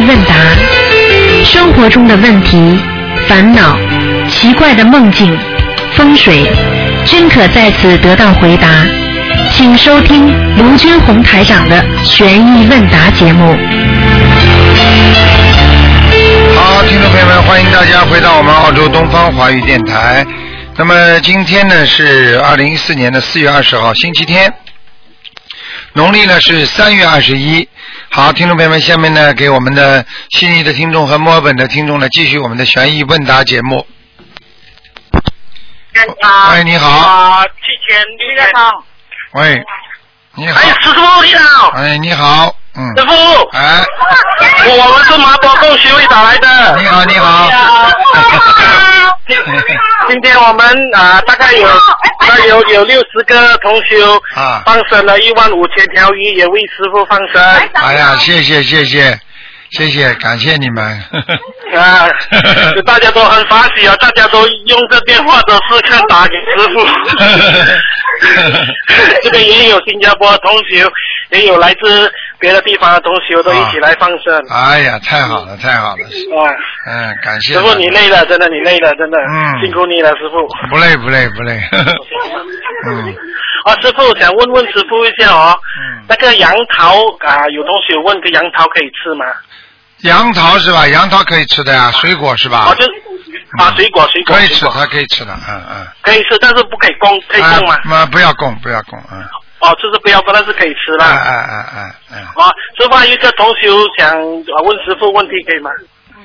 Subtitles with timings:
[0.00, 0.34] 问答
[1.44, 2.78] 生活中的问题、
[3.26, 3.76] 烦恼、
[4.28, 5.36] 奇怪的梦境、
[5.94, 6.46] 风水，
[7.04, 8.86] 均可在此得到回答。
[9.50, 13.56] 请收听卢军红台长的悬疑问答节目。
[16.54, 20.24] 好，听众朋友们，欢迎大家回到我们澳洲东方华语电台。
[20.76, 24.52] 那么今天呢是二零一四年的四月二十号，星期天，
[25.94, 27.68] 农历呢是三月二十一。
[28.18, 33.86] 好，听众朋友们，下面呢给我们的悉尼的听众和墨尔本的听众呢继续我们的悬疑问答节目。
[36.64, 38.82] 你好，啊，提前你好，
[39.34, 39.62] 喂，
[40.34, 40.60] 你好。
[40.60, 43.12] 哎，，师傅你好，哎，你好，嗯，师傅，
[43.56, 43.84] 哎，
[44.66, 46.76] 我们是麻波共学会打来的。
[46.80, 47.48] 你好，你好，
[50.08, 51.68] 今天我们啊，大概有
[52.18, 57.42] 大概有有六十个同修啊放生了一万五千条鱼，也为师傅放生
[57.74, 59.18] 哎呀，谢谢谢谢
[59.70, 60.82] 谢谢，感谢你们。
[61.74, 62.08] 啊，
[62.74, 66.86] 就大家都很欢喜啊，大家都用这电话都是看打给师傅。
[69.22, 70.90] 这边也有新加坡同修，
[71.30, 74.40] 也有来自别的地方的同学，都一起来放生。
[74.50, 76.02] 哎呀，太好了，太好了，
[76.36, 76.50] 哇，
[76.86, 77.54] 嗯，感谢。
[77.54, 80.46] 师傅你累了，真的你累了，真的，嗯辛苦你了，师傅。
[80.70, 81.60] 不累不累不累。
[82.86, 83.14] 嗯
[83.64, 89.26] 啊，师傅想问问师傅一下哦，嗯，那个杨桃啊，有同学问个杨桃可以吃吗？
[90.02, 90.86] 杨桃是吧？
[90.88, 92.58] 杨桃可以吃的呀，水果是吧？
[92.70, 92.84] 啊，就
[93.62, 95.86] 啊，水果水果可以吃，它可以吃的，嗯嗯。
[96.02, 97.80] 可以吃，但是不可以供，可以供吗啊？
[97.84, 99.22] 那不要供，不要供，嗯。
[99.60, 101.06] 哦，就是不要供，但是可以吃啦。
[101.06, 105.70] 哎哎哎哎哎，啊，师傅还有一个同学想啊问师傅问题，可以吗？
[106.16, 106.24] 嗯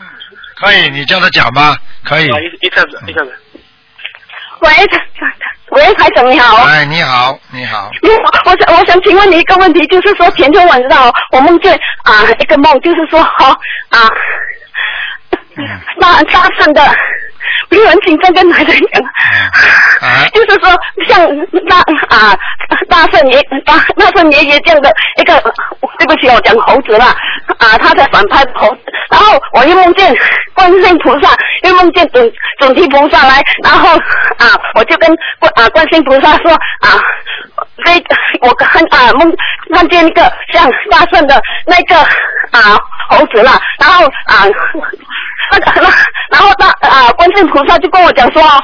[0.56, 2.30] 可以，你叫他讲吧，可以。
[2.30, 3.34] 啊，一一下子，一下子。
[4.62, 4.70] 喂，
[5.72, 6.64] 喂，台长你好。
[6.64, 11.74] 哎，你好，你好，你好，我想我想请问你一个问题，就是说前天晚上哦我梦见
[12.04, 13.50] 啊一个梦，就是说哈
[13.90, 14.08] 啊
[15.56, 16.82] 那大大圣的，
[17.70, 19.04] 不是很紧张跟男人讲，
[20.10, 20.70] 啊 就是说
[21.08, 21.28] 像
[21.68, 21.78] 大
[22.16, 22.38] 啊
[22.90, 25.34] 大圣爷大大圣爷爷这样的一个，
[26.00, 27.06] 对不起我讲猴子了
[27.60, 30.16] 啊，他在反派猴子，然后我又梦见
[30.54, 31.30] 观世音菩萨，
[31.64, 33.90] 又梦见准准提菩萨来，然后
[34.38, 35.10] 啊我就跟
[35.40, 37.00] 观啊观世音菩萨说啊。
[37.86, 37.92] 这
[38.42, 39.36] 我看啊梦
[39.70, 40.22] 梦见一个
[40.52, 41.96] 像大圣的那个
[42.52, 42.78] 啊
[43.10, 44.46] 猴子了，然后啊
[45.52, 45.90] 那 那
[46.32, 48.62] 然后大啊观世音菩萨就跟我讲说啊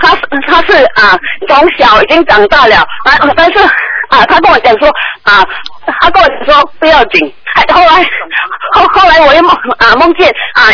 [0.00, 3.58] 他是他是啊从小已经长大了，啊但是
[4.08, 4.88] 啊他跟我讲说
[5.22, 5.44] 啊
[6.00, 7.32] 他跟我讲说不要紧，
[7.72, 8.02] 后来
[8.72, 10.70] 后后来我又梦啊梦见啊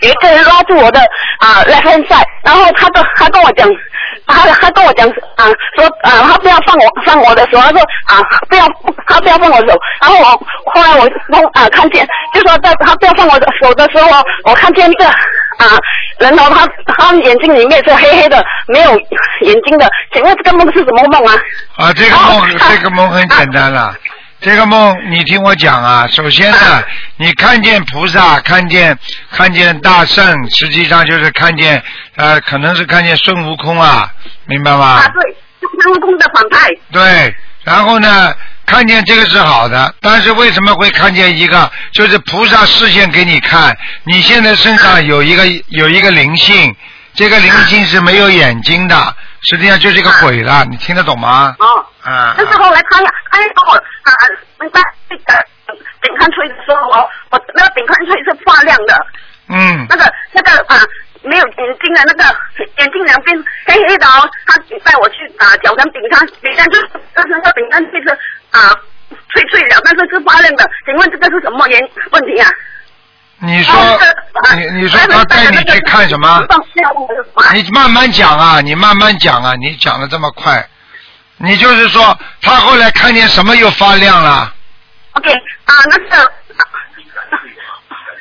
[0.00, 1.00] 一个人拉住我的
[1.38, 3.68] 啊 lenze，然后他跟他跟我讲。
[4.26, 5.44] 他他跟我讲啊，
[5.76, 8.64] 说啊，他不要放我放我的手，他说啊，不要
[9.06, 9.76] 他不要放我手。
[10.00, 10.24] 然后我
[10.72, 15.04] 后来我梦啊看见，就说在他不要放我的手的时候，我看见一个
[15.58, 15.78] 啊
[16.18, 18.90] 人哦，他他眼睛里面是黑黑的，没有
[19.40, 19.90] 眼睛的。
[20.12, 21.34] 请问这个梦是什么梦啊？
[21.76, 23.94] 啊，这个梦，这个梦很简单了。
[24.40, 26.06] 这个梦，你听我讲啊。
[26.08, 26.84] 首先呢，
[27.16, 28.96] 你看见菩萨，看见
[29.30, 31.82] 看见大圣，实际上就是看见
[32.16, 34.12] 呃，可能是看见孙悟空啊，
[34.46, 34.84] 明白吗？
[34.84, 36.68] 啊，对，就是孙悟空的反派。
[36.92, 37.34] 对，
[37.64, 38.34] 然后呢，
[38.66, 41.70] 看见这个是好的，但是为什么会看见一个？
[41.92, 46.74] 就是菩萨视线给你看，你现在身上有一个有一个灵性，
[47.14, 48.96] 这个灵性是没有眼睛的，
[49.42, 51.54] 实际上就是一个鬼了，你听得懂吗？
[51.58, 52.98] 哦，啊，但是后来他
[53.30, 54.12] 他又跟我啊，
[54.58, 55.46] 那个那个
[56.02, 59.06] 顶看吹的时候，我我那个饼干吹是发亮的。
[59.46, 60.80] 嗯那个那个啊，
[61.22, 62.24] 没有眼睛的那个
[62.78, 63.36] 眼睛两边
[63.66, 68.18] 黑黑的哦，他带我去啊，脚上顶上顶上就是但是那个饼干就是
[68.54, 68.70] 啊
[69.32, 70.70] 脆脆的，但是是发亮的。
[70.86, 71.80] 请问这个是什么原
[72.12, 72.48] 问题啊？
[73.38, 73.74] 你说
[74.54, 76.46] 你你说他带你去看什么？
[77.52, 80.66] 你慢慢讲啊，你慢慢讲啊，你讲的这么快，
[81.38, 84.54] 你就是说他后来看见什么又发亮了
[85.12, 85.30] ？OK
[85.64, 86.32] 啊，那个。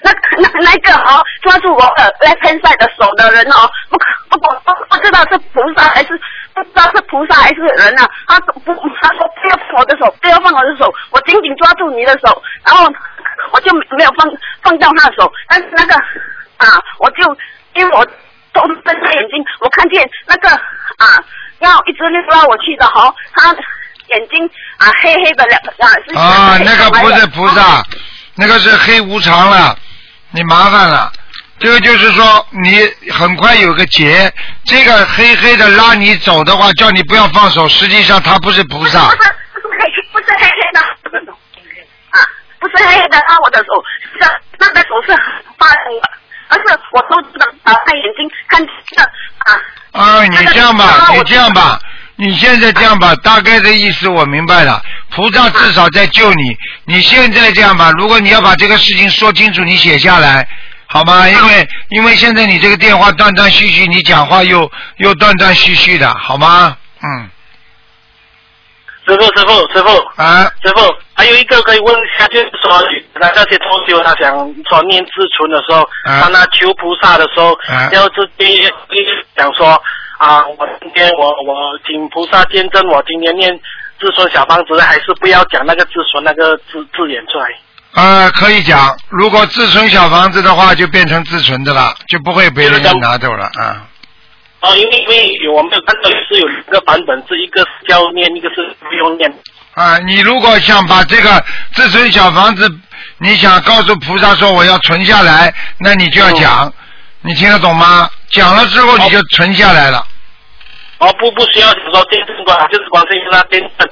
[0.04, 6.10] 那那那个哦，抓住我的 left hand side 的手的人哦，不可不不不不知道是菩萨还是
[6.54, 8.10] 不知道是菩萨还是人啊？
[8.28, 12.86] 他不他说不要放我的手，不要放我的手，我紧紧抓住你的手，然后
[13.52, 14.30] 我就没有放
[14.62, 15.96] 放掉他的手，但是那个
[16.58, 17.38] 啊，我就
[17.76, 18.06] 因为我
[18.52, 21.24] 都睁开眼睛，我看见那个啊
[21.60, 23.56] 要一直溜到我去的哈、他
[24.10, 24.46] 眼睛
[24.78, 27.82] 啊黑黑的两啊是啊，那个不是是菩萨，
[28.36, 29.76] 那个是黑无常了，
[30.34, 31.12] 你麻烦了。
[31.60, 34.34] 这个就是说，你很快有个结，
[34.66, 39.12] 这个黑黑的拉你走的话，叫你不要放手，实际上他不是菩萨不。
[39.12, 39.18] 是
[39.62, 40.80] 不是黑不是黑黑的
[42.10, 42.18] 啊，
[42.60, 43.66] 不是黑黑的拉我的手，
[44.20, 45.16] 是那个手是
[45.58, 46.10] 发黑的，
[46.50, 49.62] 而是我都知道打开眼睛看这个啊。
[49.94, 51.80] 啊，你这样吧，你这样吧，
[52.24, 54.82] 你现在这样吧，大概的意思我明白了。
[55.10, 56.58] 菩萨至少在救你。
[56.86, 60.48] 你现在这样吧，如果你要把这个事情说清楚，你写下来，
[60.88, 61.28] 好吗？
[61.28, 66.78] 因为因为现在你这个电话断断续续，你讲话又又断断续续的，好吗？
[67.04, 67.30] 嗯。
[69.06, 70.82] 师傅，师傅，师傅，啊，师傅，
[71.14, 72.82] 还有一个可以问一下，就是说，
[73.16, 74.34] 那那些同学他想
[74.70, 78.74] 说念自存的时候，他求菩萨的时候，啊要直接
[79.36, 79.78] 讲说
[80.24, 83.52] 啊，我今天我我请菩萨见证，我今天念
[84.00, 87.48] 自存小房子，还是不要讲那个自存那个字字眼出来。
[87.96, 93.86] 呃，可以讲，如果自存小房子的话，就变成自存的了，就不会被人家拿走了啊。
[94.62, 99.30] 哦，因为因为我们有看到是有一个版本，是一个是要念，一个是不用念。
[99.74, 101.44] 啊，你如果想把这个
[101.74, 102.72] 自存小房子，
[103.18, 106.72] 你想告诉菩萨说我要存下来，那你就要讲，
[107.20, 108.10] 你听得懂吗？
[108.32, 110.02] 讲了之后你就存下来了。
[111.04, 113.90] 哦，不不需要说见证观，就是观世音菩萨见证。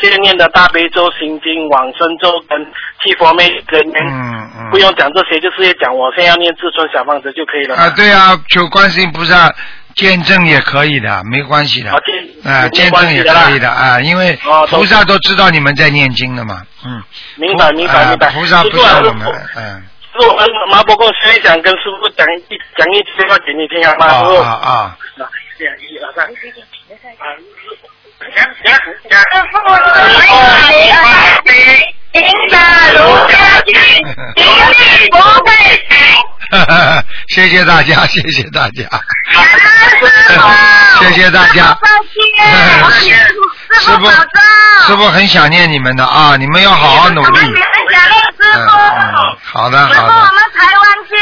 [0.00, 2.58] 现在念的大悲咒、心经、往生咒跟
[3.02, 4.70] 七佛妹跟念，嗯嗯。
[4.70, 7.76] 不用讲这些，就是讲我现在要念自尊小房子就可以了。
[7.76, 9.54] 啊，对啊，求观世音菩萨
[9.94, 11.90] 见证也可以的，没关系的。
[11.92, 14.36] 啊，见啊，见证也可以的啊，因为
[14.70, 17.02] 菩萨都知道你们在念经的嘛，嗯。
[17.36, 18.30] 明白明白啊明白。
[18.30, 19.82] 菩萨不师傅啊像我们，嗯。
[20.12, 24.06] 师傅，我们麻婆公现在想跟师傅讲一讲一句话给你听好吗？
[24.18, 24.36] 师傅。
[24.42, 24.98] 啊啊啊！
[25.58, 26.24] 一二三。
[26.26, 26.68] 啊行行行。
[28.60, 28.68] 师
[29.50, 29.56] 傅，
[30.68, 31.00] 你好，
[32.12, 32.20] 您
[32.50, 32.56] 的
[32.92, 33.72] 卢家军，
[34.36, 35.48] 一定不会
[35.88, 35.90] 死。
[37.28, 38.82] 谢谢大家， 谢谢大家，
[40.28, 40.48] 师傅，
[41.00, 41.76] 谢谢大家。
[43.72, 44.10] 师师傅。
[44.86, 47.38] 师傅很想念你们的啊，你们要好好努力。
[47.40, 47.56] 嗯傅。
[48.52, 51.16] 嗯，好的师傅，好的我，们台湾见。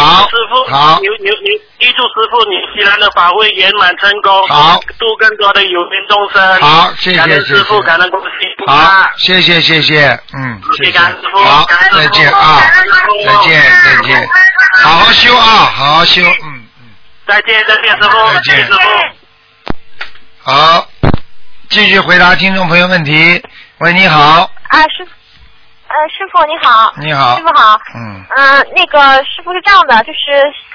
[0.00, 6.60] 好师傅，好牛牛牛，预祝师傅纽西兰的法会圆满成功，好度更多的有缘众生。
[6.60, 9.12] 好谢谢师傅，感恩观世音菩好萨，。
[9.16, 12.60] 谢谢谢谢，嗯，谢谢，师傅好感恩，师傅再见啊，
[13.26, 14.28] 再见再见，
[14.82, 16.90] 好好修啊，好好修，嗯嗯，
[17.28, 18.78] 再见再见，师傅，再见谢谢师傅。
[20.42, 20.88] 好，
[21.70, 23.40] 继续回答听众朋友问题。
[23.78, 25.06] 喂，你好，啊，师，
[25.86, 26.92] 呃，师傅你好。
[26.98, 27.78] 你好师傅好。
[27.94, 30.18] 嗯，嗯、那个师傅是这样的，就是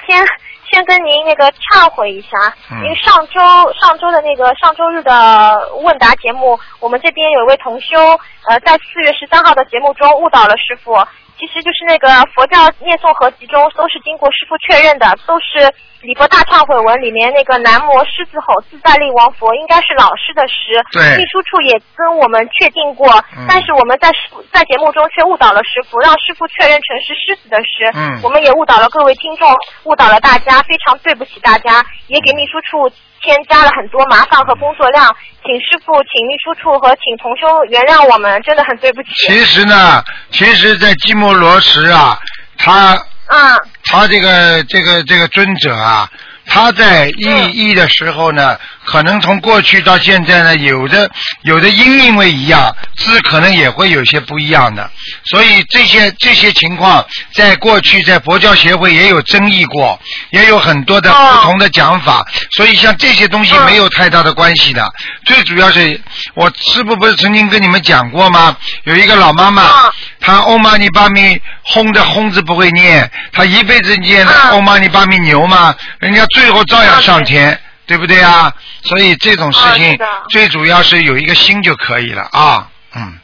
[0.06, 0.24] 先
[0.72, 2.28] 先跟您那个忏悔一下，
[2.70, 3.40] 嗯因为上周
[3.78, 8.18] 上周的那个上周日的问答节目，我们这边有一位同修，
[8.48, 10.96] 呃，在四月十三号的节目中误导了师傅。
[11.38, 24.10] 其实就是那个佛教念诵合集中都是经过师傅确认的，都是礼佛大忏悔文里面那个南无狮子吼自在力王佛应该是老师的师，对秘书处也跟我们确定过，嗯但是我们在
[24.52, 29.48] 在节目中却误导了师傅，让师傅确认成是狮子的狮，嗯我们也误导了各位听众，
[29.84, 32.90] 误导了大家，非常对不起大家，也给秘书处
[33.22, 39.08] 添加了很多麻烦和工作量，请师傅、请秘书处和请同修原谅我们，真的很对不起。
[39.26, 42.18] 其实呢，其实，在基摩罗什啊，
[42.56, 42.94] 他
[43.26, 46.08] 嗯他这个这个这个尊者啊，
[46.46, 48.58] 他在译嗯译的时候呢，
[48.90, 51.10] 可能从过去到现在呢，有的
[51.42, 54.90] 有的音因为一样，字可能也会有些不一样的，
[55.26, 57.04] 所以这些这些情况，
[57.34, 61.34] 在过去在佛教协会也有争议过，也有很多的哦。
[61.34, 64.90] 不同的讲法，所以像这些东西嗯没有太大的关系的。
[65.26, 66.00] 最主要是
[66.34, 68.56] 我师傅不是曾经跟你们讲过吗？
[68.84, 78.54] 有一个老妈妈嗯，她欧玛尼巴咪轰的轰字不会念，她一辈子念欧玛尼巴咪牛嘛，人家最后照样上天，对不对啊？
[78.82, 83.18] 所以这种事情最主要是有一个心就可以了啊，嗯。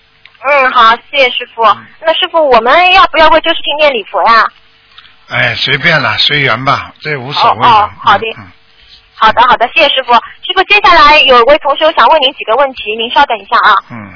[0.46, 1.62] 嗯，好，谢谢师傅。
[2.00, 4.46] 那师傅，我们要不要为这个事情念礼佛呀？
[5.28, 7.66] 哎，随便了，随缘吧，这无所谓。
[7.66, 8.26] 哦哦好的
[9.14, 10.12] 好的，好的，谢谢师傅。
[10.12, 13.74] 师傅，接下来有位同学想问您几个问题，您稍等一下啊。
[13.90, 14.12] 嗯，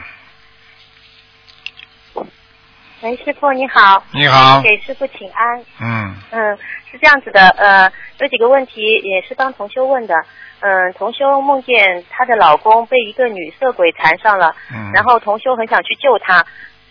[3.00, 5.64] 喂，师傅你好，你好，给师傅请安。
[5.80, 6.58] 嗯嗯，
[6.90, 10.14] 是这样子的，呃，有几个问题也是帮同修问的。
[10.60, 16.44] 嗯，同修梦见她的老公被一个女色鬼缠上了，嗯，然后同修很想去救他，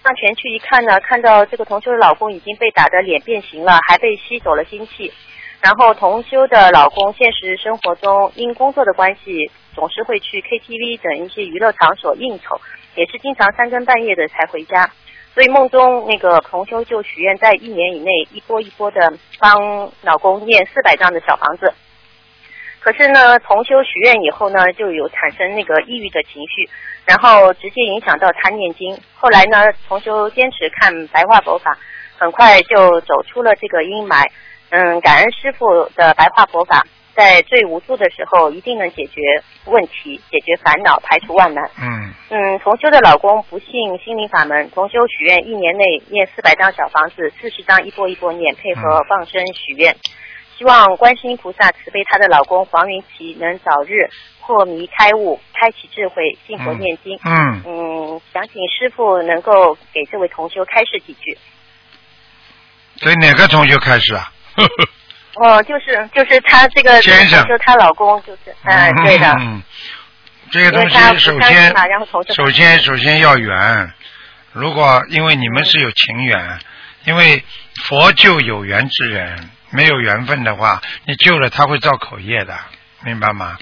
[0.03, 5.11] 上前去一看呢，看到这个同修的老公已经被打得脸变形了，还被吸走了精气。
[5.59, 12.61] 然后同修的老公现实生活中因工作的关系，总是会去 KTV 等一些娱乐场所应酬，
[12.95, 14.89] 也是经常三更半夜的才回家。
[15.37, 21.71] 所以梦中那个同修就许愿，在一年以内一波一波的帮老公念四百张的小房子。
[22.79, 26.67] 可是呢，同修许愿以后呢，就有产生那个抑郁的情绪，
[27.05, 28.99] 然后直接影响到他念经。
[29.13, 31.77] 后来呢，同修坚持看白话佛法，
[32.17, 34.25] 很快就走出了这个阴霾。
[34.71, 36.83] 嗯，感恩师傅的白话佛法，
[37.17, 39.19] 在最无助的时候一定能解决
[39.65, 41.63] 问题、解决烦恼、排除万难。
[41.81, 43.67] 嗯嗯，同修的老公不信
[44.05, 49.95] 心灵法门，同修许愿一年内念四百张小房子，四十张一波一波念，配合放生许愿，
[50.55, 54.09] 希望观世音菩萨慈悲她的老公黄云奇能早日
[54.41, 57.19] 破迷开悟，开启智慧，信佛念经。
[57.25, 61.35] 嗯，嗯，想请师傅能够给这位同修开示几句。
[62.99, 64.31] 对哪个同学开始啊？
[65.39, 67.39] 哦，就是就是她这个先生。
[67.41, 69.61] 同修她老公就是，嗯，对的，嗯，
[70.51, 71.73] 这个东西首先
[72.35, 73.91] 首先首先要缘，
[74.51, 76.59] 如果因为你们是有情缘，
[77.05, 77.43] 因为
[77.83, 82.57] 佛救有缘之人，没有缘分的话，你救了他会造口业的，
[83.03, 83.57] 明白吗？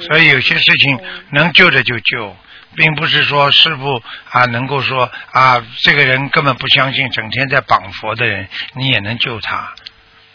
[0.00, 2.36] 所以有些事情能救的就救，
[2.76, 9.74] 并不是说师傅啊能够说啊这个人根本不相信，整天在绑佛的人，你也能救他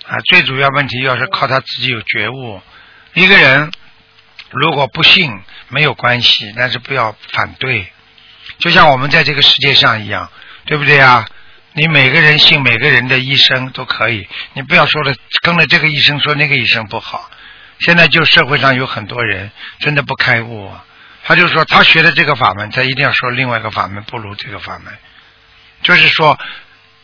[0.08, 0.18] 啊。
[0.26, 2.62] 最主要问题要是靠他自己有觉悟，
[3.14, 3.72] 一个人
[4.52, 7.92] 如果不信没有关系，但是不要反对，
[8.60, 10.32] 就像我们在这个世界上一样，
[10.66, 11.28] 对不对啊？
[11.74, 17.30] 你每个人信每个人的医生都可以，你不要说了跟了这个医生说那个医生不好。
[17.80, 20.84] 现在就社会上有很多人真的不开悟啊，
[21.24, 24.92] 他就说他学的这个法门，他一定要说另外一个法门不如这个法门，
[25.84, 26.40] 就是说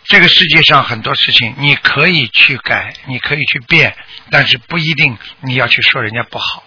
[0.06, 3.96] 这个世界上很多事情你可以去改，你可以去变，
[4.30, 6.64] 但是不一定你要去说人家不好。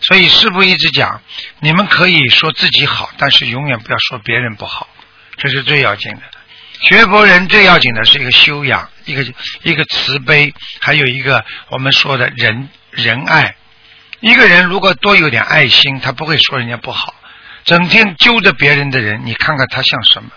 [0.00, 1.22] 所以师父一直讲，
[1.60, 4.88] 你们可以说自己好，但是永远不要说别人不好，
[5.38, 6.22] 这是最要紧的。
[6.80, 9.24] 学佛人最要紧的是一个修养，一个
[9.62, 13.56] 一个慈悲，还有一个我们说的仁仁爱。
[14.20, 17.14] 一个人如果多有点爱心，他不会说人家不好。
[17.64, 20.30] 整天揪着别人的人，你看看他像什么？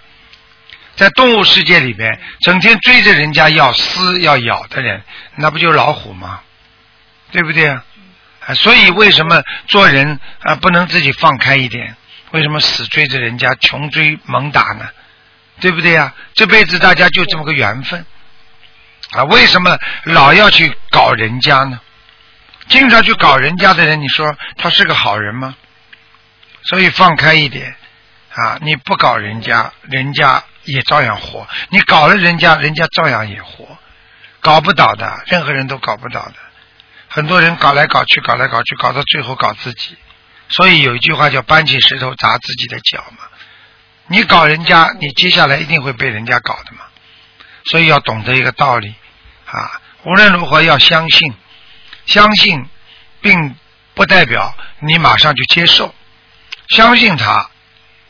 [0.98, 5.02] 在动物世界里边，整天追着人家要撕要咬的人，
[5.36, 6.42] 那不就老虎吗？
[7.32, 7.86] 对不对啊？
[8.48, 11.96] 啊，所以为什么做人啊不能自己放开一点？
[12.32, 14.90] 为什么死追着人家，穷追猛打呢？
[15.60, 18.06] 对不对呀、这辈子大家就这么个缘分
[19.12, 19.24] 啊！
[19.24, 21.80] 为什么老要去搞人家呢？
[22.68, 25.56] 经常去搞人家的人，你说他是个好人吗？
[26.64, 27.76] 所以放开一点
[28.34, 28.60] 啊！
[28.62, 33.78] 你不搞人家，人家也照样活；你搞了人家，人家照样也活。
[34.40, 36.36] 搞不倒的，任何人都搞不倒的。
[37.10, 39.98] 很多人搞来搞去，搞来搞去，搞到最后搞自己。
[40.50, 43.24] 所以有一句话叫“搬起石头砸自己的脚”嘛。
[44.08, 46.86] 你搞人家，你接下来一定会被人家搞的嘛。
[47.66, 48.96] 所以要懂得一个道理
[49.46, 51.34] 啊，无论如何要相信，
[52.06, 52.66] 相信
[53.20, 53.56] 并
[53.94, 55.94] 不代表你马上就接受，
[56.70, 57.50] 相信他，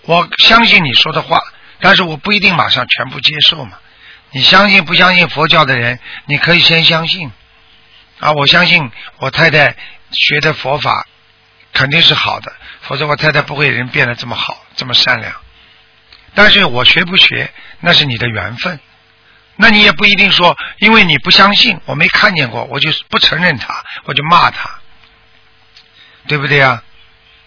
[0.04, 1.42] 我相信你说的话，
[1.80, 3.78] 但是我不一定马上全部接受嘛。
[4.32, 7.32] 你相信不相信佛教的人，你可以先相信
[8.20, 9.76] 啊，我相信我太太
[10.12, 11.08] 学的佛法
[11.74, 15.34] 肯定是好的，否则我太太不会人变得这么好，这么善良。
[16.34, 18.80] 但是我学不学，那是你的缘分。
[19.56, 24.80] 那你也不一定说，因为你不相信，我没看见过，我就不承认他，我就骂他，
[26.28, 26.84] 对不对啊？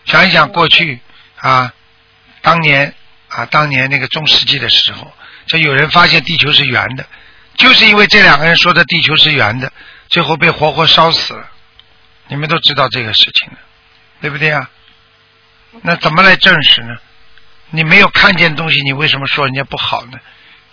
[0.07, 0.99] 想一想过去
[1.37, 1.73] 啊，
[2.41, 2.95] 当年
[3.31, 5.13] 啊，当年那个中世纪的时候，
[5.47, 7.07] 就有人发现地球是圆的，
[7.57, 9.73] 就是因为这两个人说的地球是圆的，
[10.09, 11.49] 最后被活活烧死了。
[12.29, 13.59] 你们都知道这个事情了，
[14.21, 14.69] 对不对啊？
[15.83, 16.97] 那怎么来证实呢？
[17.71, 20.19] 你没有看见东西，你为什么说人家不好呢？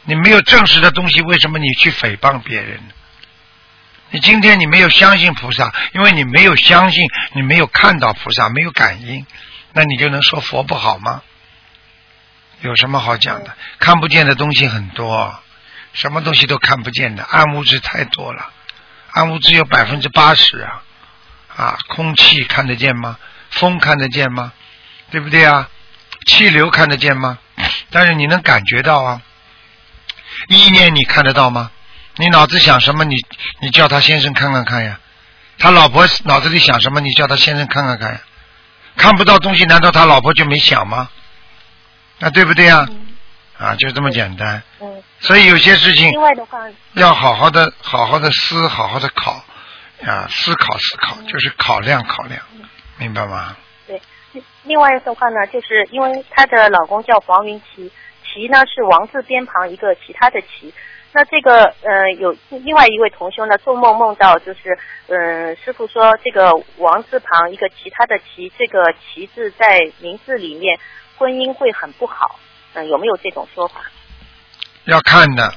[0.04, 2.94] 你没有证实的东西，为什么你去诽谤别人呢？
[4.10, 9.26] 你今天你没有相信菩萨，因为你没有相信，你没有看到菩萨，没有感应，
[9.74, 11.22] 那你就能说佛不好吗？
[12.62, 13.56] 有什么好讲的？
[13.80, 15.40] 看不见的东西很多，
[15.94, 18.50] 什么东西都看不见的，暗物质太多了，
[19.12, 20.84] 暗物质有百分之八十啊！
[21.56, 23.18] 啊，空气看得见吗？
[23.50, 24.54] 风看得见吗？
[25.10, 25.70] 对不对啊？
[26.26, 27.38] 气流看得见吗？
[27.90, 29.22] 但是你能感觉到啊。
[30.50, 31.72] 意念你看得到吗？
[32.18, 33.16] 你脑子想什么，你
[33.62, 35.00] 你叫他先生看看看呀。
[35.60, 38.22] 他老婆脑子里想什么，你叫他先生看看看呀。
[38.96, 41.10] 看不到东西，难道他老婆就没想吗？
[42.20, 42.88] 啊，对不对呀？
[43.58, 44.62] 啊，就这么简单。
[44.80, 46.60] 嗯，所以有些事情另外的话，
[46.94, 49.44] 要好好的、好好的思、好好的考
[50.06, 52.40] 啊，思考思考，就是考量考量，
[52.98, 53.58] 明白吗？
[53.88, 54.00] 对，
[54.34, 57.92] 另另外的话呢，就是因为她的老公叫黄云奇，
[58.24, 60.74] 奇呢是王字边旁一个其他的奇。
[61.14, 70.78] 那这个呃，有另外一位同修呢，做梦梦到就是，嗯、师傅说这个王字旁一个其他的其，这个其字在名字里面，
[71.18, 72.40] 婚姻会很不好。
[72.74, 73.76] 嗯、有没有这种说法？
[74.86, 75.54] 要看的，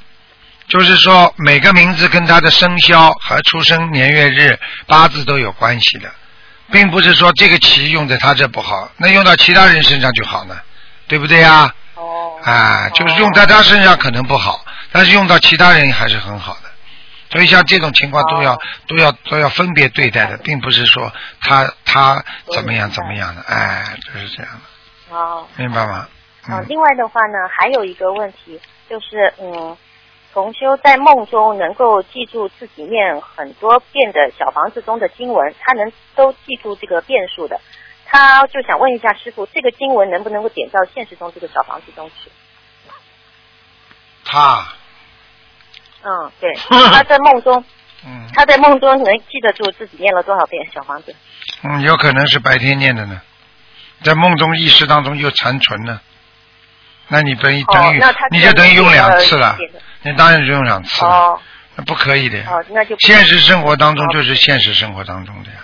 [0.69, 6.11] 就是说每个名字跟他的生肖和出生年月日八字都有关系的，
[6.73, 10.59] 并不是说这个棋用在他这不好，那用到其他人身上就好呢，
[11.07, 11.75] 对不对呀？
[11.95, 12.41] 哦。
[12.43, 16.71] 啊，就是用在他身上可能不好，但是用到其他人还是很好的。
[17.31, 24.61] 所以像这种情况都要、哦都要都要分别对待的，并不是说他他怎么样怎么样的，哎，就是这样的，
[25.11, 25.47] 哦。
[25.57, 26.09] 明白吗？
[26.49, 29.77] 嗯、嗯，另外的话呢，还有一个问题就是，嗯，
[30.33, 37.61] 同修在梦中能够记住自己念很多遍的小房子中的经文，他能都记住这个遍数的。
[38.07, 42.31] 他就想问一下师傅，这个经文能不能够点到现实中这个小房子中去？
[44.25, 44.67] 他，
[46.03, 47.65] 嗯，对，他在梦中，
[48.05, 51.15] 嗯他在梦中能记得住自己念了多少遍小房子？
[51.63, 53.21] 嗯，有可能是白天念的呢，
[54.03, 56.01] 在梦中意识当中又残存了，
[57.09, 61.41] 那你等于等于、哦你就等于用两次了这个，你当然就用两次了，哦
[61.77, 62.47] 那不可以的呀。
[62.51, 65.59] 哦，那就现实生活当中就是现实生活当中的呀。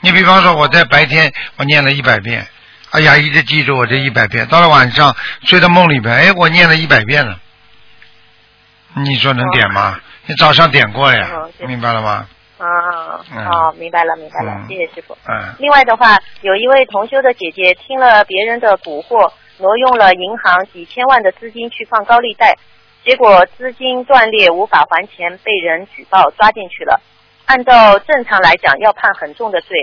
[0.00, 2.46] 你比方说我在白天我念了一百遍，
[2.90, 5.14] 哎呀，一直记住我这一百遍，到了晚上
[5.44, 7.38] 睡到梦里边，哎，我念了一百遍了，
[8.94, 10.00] 你说能点吗？
[10.26, 12.26] 你早上点过呀哦，明白了吗？
[12.58, 15.16] 啊，嗯哦，明白了，明白了，嗯谢谢师傅。
[15.28, 22.56] 嗯，另外的话，有一位同修的姐姐听了别人的蛊惑，挪用了银行几千万的资金去放高利贷，
[23.04, 27.00] 结果资金断裂无法还钱，被人举报抓进去了。
[27.44, 29.76] 按照正常来讲，要判很重的罪。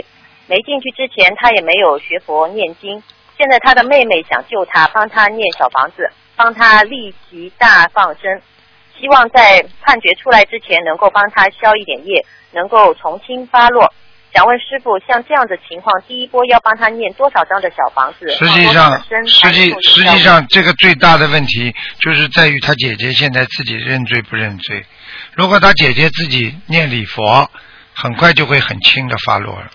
[0.47, 3.01] 没进去之前，他也没有学佛念经。
[3.37, 8.41] 现在他的妹妹想救他，帮他念小房子，帮他立即大放生，
[9.03, 13.93] 希望在判决出来之前能够帮他消一点业，能够从轻发落。
[14.33, 18.29] 想问师傅，像这样的情况，第一波要帮他念多少张的小房子？
[18.29, 24.85] 实际上，实际实际上，这个最大的问题就是在于他姐姐现在自己认罪不认罪。
[25.33, 27.51] 如果他姐姐自己念礼佛，
[27.93, 29.67] 很快就会很轻的发落了。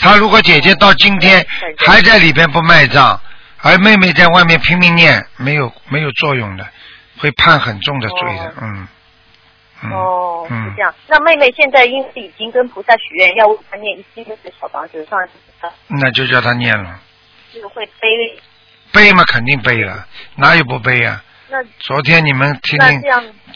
[0.00, 1.46] 他如果姐姐到今天
[1.78, 3.20] 还在里边不卖账，
[3.58, 6.66] 而妹妹在外面拼命念，没有没有作用的，
[7.22, 8.52] 会判很重的罪的哦。
[8.62, 8.88] 嗯。
[9.84, 10.94] 嗯哦，是嗯这，样。
[11.08, 15.18] 那妹妹现在因为已经跟菩萨许愿，要为她念一千个小房子，上
[15.88, 17.00] 那就叫他念了，
[17.52, 18.08] 是会背。
[18.92, 20.06] 背嘛肯定背了，
[20.36, 21.24] 哪有不背啊？
[21.48, 22.78] 那昨天你们听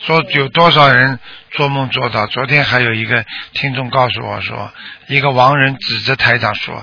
[0.00, 1.18] 说有多少人
[1.52, 2.26] 做梦做到？
[2.26, 4.72] 昨天还有一个听众告诉我说，
[5.08, 6.74] 一个亡人指着台长说：“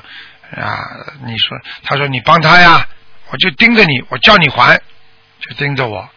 [0.55, 0.79] 啊，
[1.25, 2.87] 你说，他说你帮他呀，
[3.29, 4.79] 我就盯着你，我叫你还，
[5.39, 6.09] 就盯着我，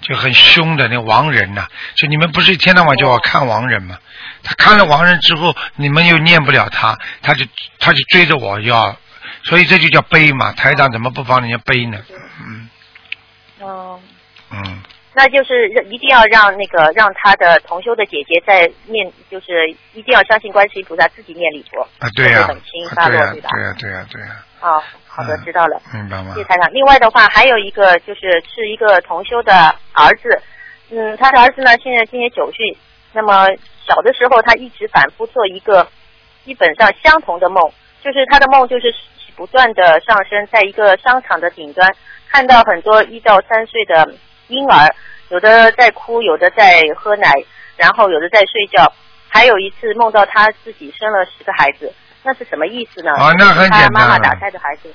[0.00, 3.98] 就很凶的那亡人呐、就你们不是一天到晚叫我看亡人吗？
[4.42, 7.44] 他看了亡人之后，你们又念不了他，他就
[7.78, 8.96] 他就追着我要，
[9.42, 10.52] 所以这就叫背嘛。
[10.52, 11.98] 台长怎么不帮人家背呢？
[12.40, 12.68] 嗯
[13.60, 14.00] 哦，
[14.50, 14.82] 嗯。
[15.18, 21.82] 那就是一定要让那个让他的同修的姐姐在念，就是一定要相信观世音菩萨自己念礼佛。
[21.98, 23.48] 啊，对呀、会很轻发落，啊对吧？
[23.50, 24.28] 对呀、对呀、对呀、
[24.60, 25.82] 哦，好的，嗯知道了。
[25.92, 26.44] 明白吗谢谢？
[26.44, 26.72] 台长。
[26.72, 29.52] 另外的话，还有一个就是是一个同修的
[29.92, 30.40] 儿子，
[30.90, 32.78] 嗯，他的儿子呢现在今年九岁，
[33.12, 33.48] 那么
[33.84, 35.88] 小的时候他一直反复做一个
[36.44, 37.60] 基本上相同的梦，
[38.04, 38.94] 就是他的梦就是
[39.34, 41.92] 不断的上升，在一个商场的顶端
[42.28, 44.08] 看到很多一到三岁的
[44.48, 44.94] 婴儿，
[45.28, 47.32] 有的在哭，有的在喝奶，
[47.76, 48.92] 然后有的在睡觉，
[49.28, 51.92] 还有一次梦到他自己生了十个孩子。
[52.24, 53.12] 那是什么意思呢？
[53.12, 54.92] 哦那很简单了妈妈打胎的孩子。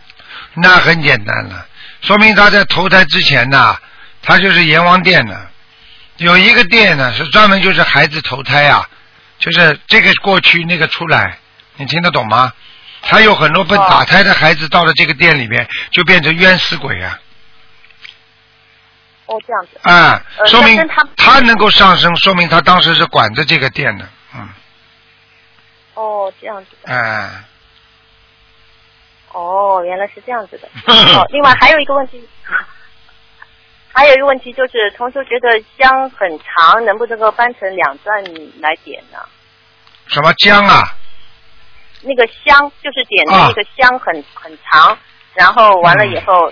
[0.56, 1.66] 那很简单了，
[2.02, 3.76] 说明他在投胎之前呐，
[4.22, 5.36] 他就是阎王殿呢。
[6.18, 8.88] 有一个殿呢，是专门就是孩子投胎啊，
[9.40, 11.38] 就是这个过去那个出来，
[11.78, 12.52] 你听得懂吗？
[13.02, 17.20] 还有很多被哦打胎的孩子到了这个店里面，就变成冤死鬼啊！
[19.26, 19.80] 哦，这样子。
[19.84, 24.06] 啊，呃说明他他能够上升，说明他当时是管着这个店的，
[24.36, 24.50] 嗯，
[25.94, 26.94] 哦，这样子的。
[26.94, 27.30] 哎，
[29.32, 30.68] 哦，原来是这样子的。
[30.94, 32.28] 哦，另外还有一个问题，
[33.94, 38.24] 还有一个问题就是，同学觉得香很长，能不能够掰成两段
[38.60, 39.20] 来点呢？
[40.08, 40.84] 什么姜啊？
[42.02, 44.98] 那个香就是点的啊那个香很、很长，
[45.36, 46.52] 然后完了以后，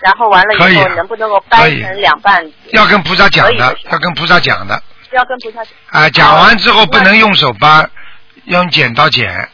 [0.00, 2.44] 然后完了以后能不能够掰成两半？
[2.72, 4.82] 要跟菩萨讲的要跟菩萨讲的。
[5.12, 5.72] 要跟菩萨讲。
[5.90, 7.88] 啊，讲完之后哦不能用手掰，
[8.44, 9.48] 用剪刀剪啊。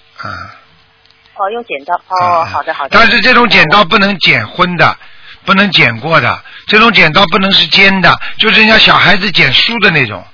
[1.34, 1.94] 哦，用剪刀。
[2.08, 2.90] 哦，啊好的好的。
[2.92, 4.96] 但是这种剪刀不能剪昏的，
[5.44, 10.24] 不能剪过的，这种剪刀不能是尖的，就是人家小孩子剪书的那种，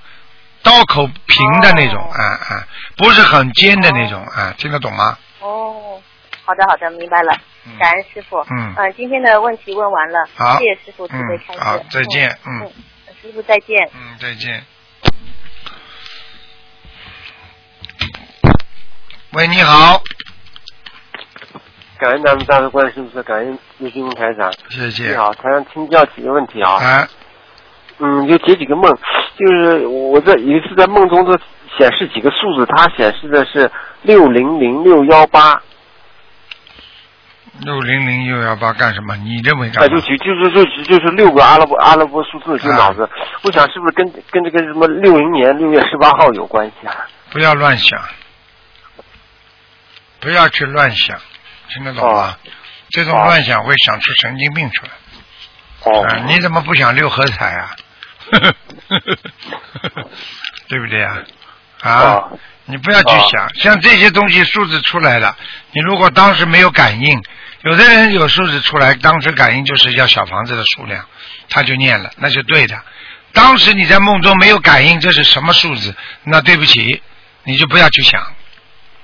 [0.63, 2.67] 刀口平的那种，哦啊啊，
[2.97, 5.19] 不是很尖的那种啊，听得懂吗？
[5.41, 6.01] 哦，
[6.45, 8.39] 好的好的，明白了嗯，感恩师傅。
[8.51, 11.61] 嗯嗯，今天的问题问完了，好谢谢师傅慈悲开示。
[11.61, 12.71] 嗯好再见嗯
[13.21, 13.91] 师傅再见。
[13.95, 14.63] 嗯，再见。
[19.33, 20.01] 喂，你好，
[21.99, 24.51] 感恩咱们大的观世音菩萨，感恩卢金红台长。
[24.71, 25.11] 谢谢。
[25.11, 26.71] 你好，台长请教几个问题啊。
[26.73, 27.09] 啊，
[27.99, 28.85] 嗯，就解几个梦，
[29.37, 31.39] 就是我在有一次在梦中的
[31.77, 33.71] 显示几个数字，它显示的是
[34.03, 35.61] 六零零六幺八，
[37.61, 39.17] 六零零六幺八干什么？
[39.17, 40.01] 你认为啊，干嘛？
[40.01, 43.09] 就就就是就就是六个阿拉伯阿拉伯数字，就脑子，
[43.43, 46.95] 我想是不是跟跟这个什么六零年六月十八号有关系啊？
[47.31, 48.01] 不要乱想，
[50.21, 51.19] 不要去乱想，
[51.71, 52.37] 听得懂吗？
[52.91, 54.93] 这种哦乱想会想出神经病出来。
[55.85, 57.71] 哦啊，你怎么不想六合彩啊？
[60.69, 61.23] 对不对啊？
[61.83, 65.35] 啊，哦你不要去想，像这些东西数字出来了，
[65.73, 67.23] 你如果当时没有感应，
[67.63, 71.05] 有的人有数字出来，当时感应就是要小房子的数量，
[71.51, 72.77] 他就念了，那就对的。
[73.33, 75.95] 当时你在梦中没有感应这是什么数字，
[76.25, 77.03] 那对不起，
[77.45, 78.21] 你就不要去想。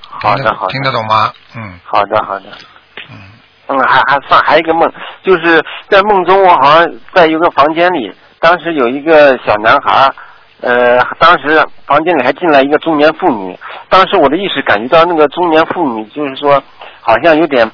[0.09, 1.33] 好的好的听得懂吗？
[1.57, 2.47] 嗯好的好的。
[3.11, 3.19] 嗯，
[3.67, 4.91] 嗯，还还算还有一个梦，
[5.23, 10.09] 就是在梦中我好像在一个房间里，当时有一个小男孩，
[10.61, 16.63] 呃，当时房间里还进来一个中年妇女，当时我的意识感觉到那个中年妇女就是说
[17.01, 17.69] 好像有点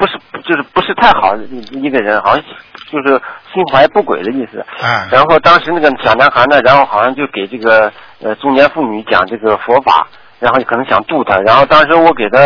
[0.00, 2.42] 不是就是不是太好一一个人，好像
[2.90, 3.20] 就是
[3.52, 4.64] 心怀不轨的意思。
[4.82, 10.08] 嗯，然后当时那个小男孩呢，然后好像就给这个呃中年妇女讲这个佛法，
[10.38, 11.36] 然后可能想度她。
[11.40, 12.38] 然后当时我给他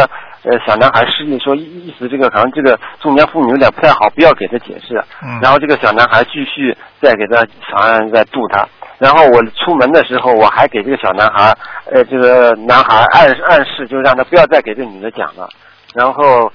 [0.43, 5.01] 呃小男孩示意说，意意思这个好像这个中年妇女有点不太好，不要给他解释。
[5.23, 8.67] 嗯然后这个小男孩继续再给他好像在度他。
[8.99, 11.57] 然后我出门的时候，我还给这个小男孩
[11.93, 15.49] 呃这个男孩暗暗示，就让他不要再给这女的讲了。
[15.95, 16.51] 然后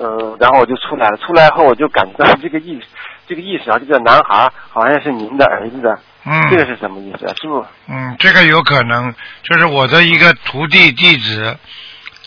[0.00, 2.86] 呃然后我就出来了，出来后我就感觉到这个意识。
[3.28, 7.34] 这个意思啊，这个男孩好像是您的儿子的，嗯，这个是什么意思啊？
[7.40, 11.56] 师傅，嗯，这个有可能就是我的一个徒弟弟子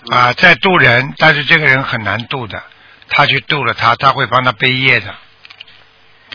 [0.10, 2.64] 啊，嗯在渡人，但是这个人很难渡的，
[3.10, 5.08] 他去渡了他，他会帮他背业的。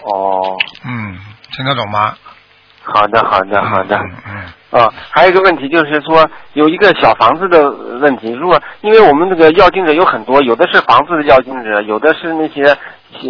[0.02, 1.18] 哦，嗯，
[1.52, 2.14] 听得懂吗？
[2.94, 3.96] 好的，好的，好的。
[3.96, 8.30] 嗯嗯啊，还有一个问题就是说，有一个小房子的问题。
[8.32, 12.76] 如果因为我们这个要经者有很多，有的是房子的要经者，有的是那些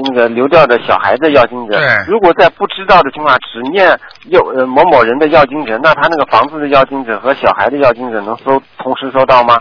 [0.03, 1.79] 那个流掉的小孩的要经者。
[1.79, 3.87] 对如果在不知道的情况下只念
[4.31, 9.61] 要呃某某人的要经者，那他那个房子的要经者和小孩的要经者能收同时收到吗？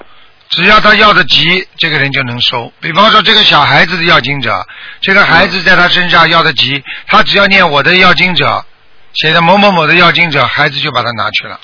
[0.49, 2.71] 只要他要的急，这个人就能收。
[2.81, 4.65] 比方说，这个小孩子的要经者，
[5.01, 8.65] 这个孩子在他身上要的急，他只要念我的要经者，
[9.17, 11.59] 写的某某某的要经者，孩子就把它拿去了。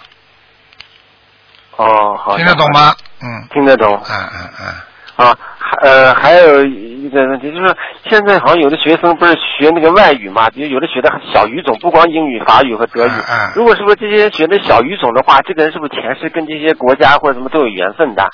[1.75, 2.35] 哦，好。
[2.35, 2.67] 听得懂？
[2.73, 2.95] 吗？
[3.21, 3.95] 嗯，听得懂。
[3.95, 5.37] 啊啊啊，啊，
[5.83, 7.75] 呃，还有一个问题就是，
[8.09, 13.09] 现在好像有的学生不是学那个外语嘛，比如有的学的小语种，不光英语、法语和德语。
[13.09, 18.27] 啊啊如果是不是这些学的小语种的话，这个人是不是前世跟这些国家或者什么都有缘分的？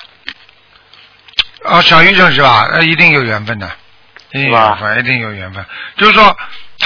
[1.64, 2.70] 哦，小语种是吧？
[2.72, 3.70] 那一定有缘分的，
[4.32, 5.62] 一定有缘分，一定有缘分。
[5.98, 6.34] 就是说，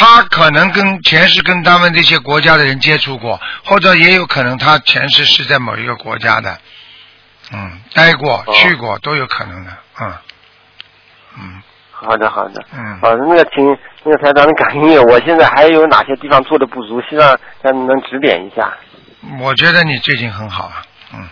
[0.05, 6.59] 他可能跟前世跟他们这些国家的人接触过，或者也有可能他前世是在某一个国家的，
[7.53, 10.13] 嗯，待过、哦去过都有可能的，嗯，
[11.39, 12.63] 嗯好的，好的。
[12.75, 12.99] 嗯。
[13.01, 13.65] 好的，那个请
[14.03, 18.71] 那个台长的感应，我现在还有哪些地方做的不足，希望他能指点一下。
[19.41, 20.83] 我觉得你最近很好啊，
[21.15, 21.29] 嗯，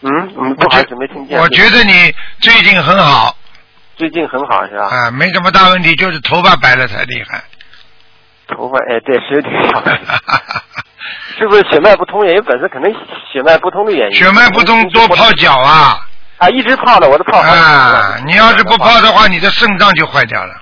[0.00, 1.38] 嗯，嗯，不好意思，没听见。
[1.38, 3.36] 我觉得你最近很好
[3.96, 4.86] 最近很好是吧？
[4.86, 7.42] 啊，没什么大问题，就是头发白了才厉害。
[8.48, 9.82] 头发哎，对，是有点小。
[11.38, 12.90] 是不是血脉不通也有本身可能
[13.32, 14.16] 血脉不通的原因？
[14.16, 15.98] 血脉不通多泡脚啊
[16.38, 17.38] 啊，一直泡的，我都泡。
[17.38, 18.16] 啊！
[18.26, 20.54] 你要是不泡的话，你的肾脏就坏掉了。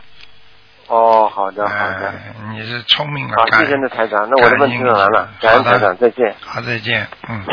[0.88, 6.34] 哦，好的好的，哎，你是聪明啊谢谢那台长，那我的问题问完了，感恩台长，再见。
[6.40, 7.44] 好，再见，嗯。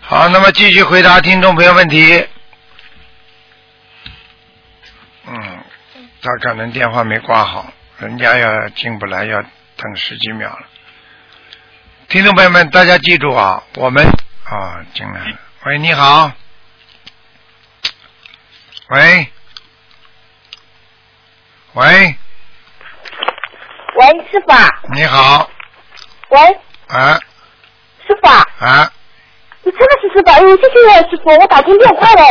[0.00, 2.26] 好，那么继续回答听众朋友问题。
[6.26, 10.66] 他可能电话没挂好，人家要进不来，要等十几秒了。
[12.08, 14.04] 听众朋友们，大家记住啊，我们
[14.44, 15.38] 啊进来了。
[15.66, 16.32] 喂，你好。
[18.88, 19.28] 喂。
[21.74, 22.18] 喂，
[23.94, 25.48] 喂，师傅啊，你好。
[26.30, 26.40] 喂，
[26.88, 27.20] 啊
[28.04, 28.92] 师傅啊，啊，
[29.66, 32.22] 你真的是师师傅，哎呦，谢谢师傅，我打通电话了。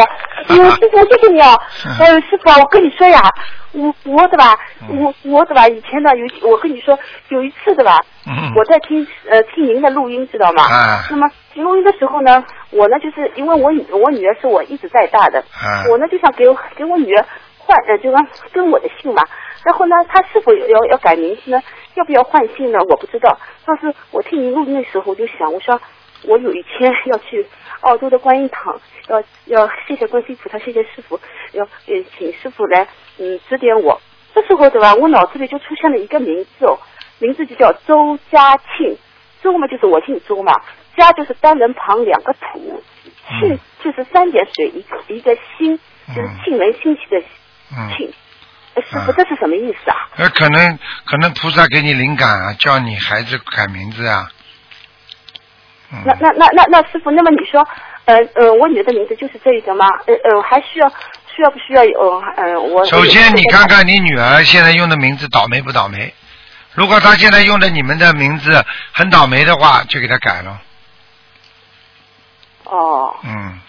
[0.47, 1.53] 哎呦，师傅，谢谢你啊。
[1.99, 3.19] 哎呦，师傅啊，我跟你说呀，
[3.73, 10.63] 我我的吧，我我的吧，以前呢有，我跟你说有一次的吧，嗯我在听呃听您的录音，知道吗？
[10.63, 17.25] 啊那么听录音的时候呢，我呢就是因为我女我女儿是我一直带大的，啊我呢就想给我给我女儿
[17.57, 19.21] 换呃，就跟跟我的姓嘛。
[19.65, 21.59] 然后呢，她是否要要改名字呢？
[21.95, 22.77] 要不要换姓呢？
[22.87, 23.35] 我不知道。
[23.65, 25.73] 但是我听您录音的时候，我就想，我说
[26.27, 27.45] 我有一天要去
[27.81, 31.19] 澳洲的观音堂，要要谢谢观世音菩萨，谢谢师傅，
[31.53, 34.01] 要呃请师傅来嗯指点我。
[34.33, 36.77] 这时候对吧，我脑子里就出现了一个名字哦，
[37.19, 38.97] 名字就叫周家庆。
[39.41, 40.53] 周嘛就是我姓周嘛，
[40.97, 42.83] 家就是单人旁两个土，
[43.39, 47.19] 庆嗯就是三点水一个一个心，就是嗯庆人兴起的
[47.71, 48.11] 嗯，庆。
[48.73, 49.95] 呃师傅，嗯这是什么意思啊？
[50.17, 54.27] 那可能可能菩萨给你灵感啊，叫你孩子改名字啊。
[55.91, 57.65] 嗯那那那那那师傅，那么你说，
[58.05, 59.85] 呃呃，我女儿的名字就是这一个吗？
[60.07, 60.89] 呃呃，还需要
[61.35, 62.83] 需要不需要有呃我？
[62.85, 66.13] 首先，你看看你女儿现在用的名字倒霉不倒霉？
[66.73, 70.59] 如果她现在用的你们的名字很倒霉的话，就给她改了。
[72.63, 73.59] 哦，嗯，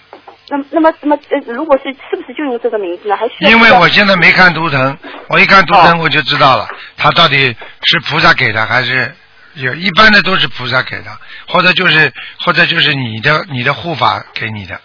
[0.48, 3.16] 那那么那么呃，如果是是不是就用这个名字呢？
[3.16, 4.96] 还需要因为我现在没看图腾，
[5.28, 9.14] 我一看图腾哦我就知道了，她到底是菩萨给的还是
[9.56, 11.10] 有一般的都是菩萨给的，
[11.48, 12.12] 或者就是
[12.44, 14.80] 或者就是你的你的护法给你的。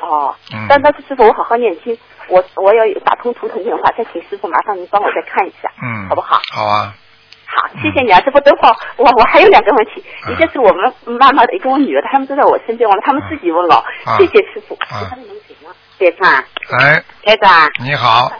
[0.00, 1.96] 哦嗯，但但是师傅，我好好念经，
[2.28, 6.40] 我我要打通图腾电话，再请师傅麻烦您帮我再看一下，嗯，好不好？
[6.52, 6.94] 好啊，
[7.46, 8.40] 好，谢谢你啊，这不。
[8.40, 14.74] 等会儿我我还有两个问题，嗯一个是我们妈妈的，一个我女儿的，他们都在我身边，完了他们自己问了，啊谢谢师傅。
[14.88, 15.10] 啊
[15.98, 16.32] 台长，
[16.80, 18.32] 哎，台长，你好，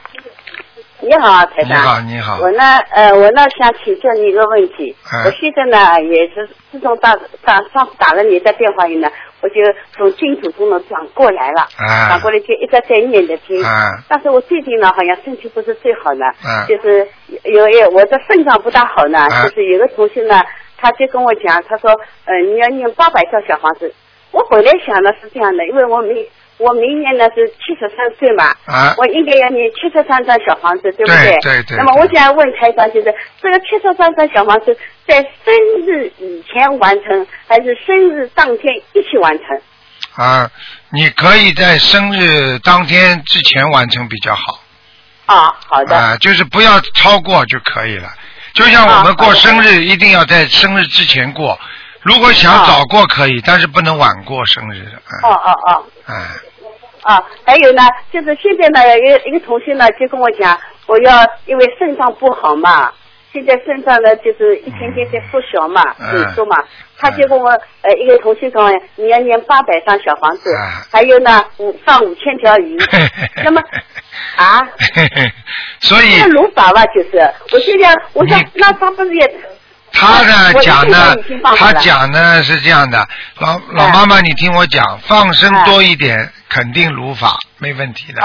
[1.03, 1.71] 你好，台长。
[1.71, 4.95] 你好，你好，我呢，呃，我呢想请教你一个问题。
[5.13, 9.09] 嗯我现在呢，也是自从打打上次打了你的电话以后呢，
[9.41, 9.55] 我就
[9.97, 13.63] 从净土中呢转过来了，啊转过来就一直在念的经。
[13.65, 17.09] 啊但是我最近呢，好像身体不是最好呢，啊就是
[17.45, 20.43] 有有我的肾脏不大好呢，啊就是有个同学呢，
[20.77, 21.91] 他就跟我讲，他说，
[22.27, 23.93] 呃，你要念八百套小房子。
[24.33, 26.25] 我本来想的是这样的，因为我明
[26.61, 35.55] 我明年呢是七十三岁嘛，啊我应该要念七十三张小房子，对不对对对那么我想问台长，就是这个七十三张小房子在生
[35.87, 39.61] 日以前完成，还是生日当天一起完成？
[40.17, 40.51] 啊，
[40.91, 44.61] 你可以在生日当天之前完成比较好。
[45.27, 45.97] 啊，好的。
[45.97, 48.09] 啊，就是不要超过就可以了。
[48.53, 51.59] 就像我们过生日，一定要在生日之前过。
[52.03, 54.89] 如果想啊早过可以，但是不能晚过生日。
[55.23, 55.85] 哦啊哦哦。
[56.07, 56.27] 啊
[57.03, 57.83] 啊，还有呢，
[58.13, 62.93] 就是现在呢，一个一个同学呢就跟我讲，我要因为肾脏不好嘛，
[63.33, 66.57] 现在肾脏呢就是一天天在缩小嘛，嗯萎缩嘛，
[66.99, 72.77] 他就跟我呃一个同学跟我讲，你要念八百张小房子，啊还有呢五放五千条鱼，
[73.45, 73.63] 那么
[74.37, 74.61] 啊，
[75.81, 77.19] 所以这个如法吧，就是
[77.53, 79.35] 我现在我想那他不是也
[80.01, 81.15] 他呢讲呢
[81.57, 83.07] 他讲呢是这样的，
[83.39, 88.23] 老老妈妈，你听我讲，放生多一点，肯定如法，没问题的。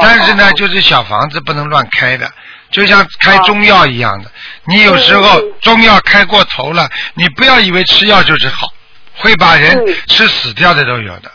[0.00, 2.30] 但是呢哦，就是小房子不能乱开的，
[2.70, 4.30] 就像开中药一样的，
[4.66, 8.68] 你有时候中药开过头了，你不要以为吃药就是好，
[9.14, 9.94] 会把人嗯。
[10.08, 11.28] 吃死掉的都有的。
[11.28, 11.32] 嗯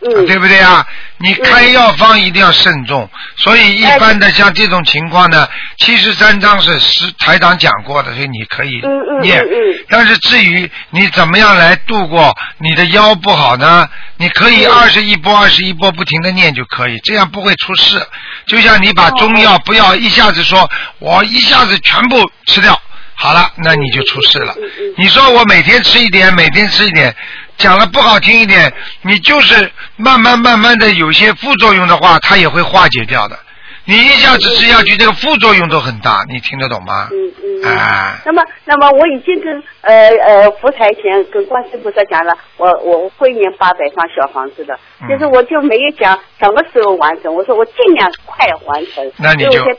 [0.00, 0.86] 对不对啊？
[1.18, 9.38] 你开药方一定要慎重，所以一般的像这种情况呢，七十三章是师台长讲过的，所以你可以嗯嗯念。
[9.40, 13.86] 嗯嗯但是至于你怎么样来度过你的腰不好呢？
[14.16, 18.00] 你可以嗯二十一波、二十一波不停的念就可以，这样不会出事。
[18.46, 22.80] 就像你把哦中药不要一下子说，我一下子全部吃掉，
[23.14, 24.54] 好了，那你就出事了。
[24.96, 27.14] 你说我每天吃一点，每天吃一点，
[27.60, 33.38] 讲的不好听一点，你就是慢慢慢慢的有些副作用的话，它也会化解掉的。
[33.84, 37.08] 你一下子吃下去，这个副作用都很大，你听得懂吗？
[37.10, 37.68] 嗯嗯嗯。
[37.68, 49.12] 啊，那么，那么我已经跟呃呃佛台前跟观世菩萨讲了，我我会念八百方小房子的，嗯就是我就没有讲什么时候完成，我说我尽量快完成。
[49.16, 49.74] 那你就这个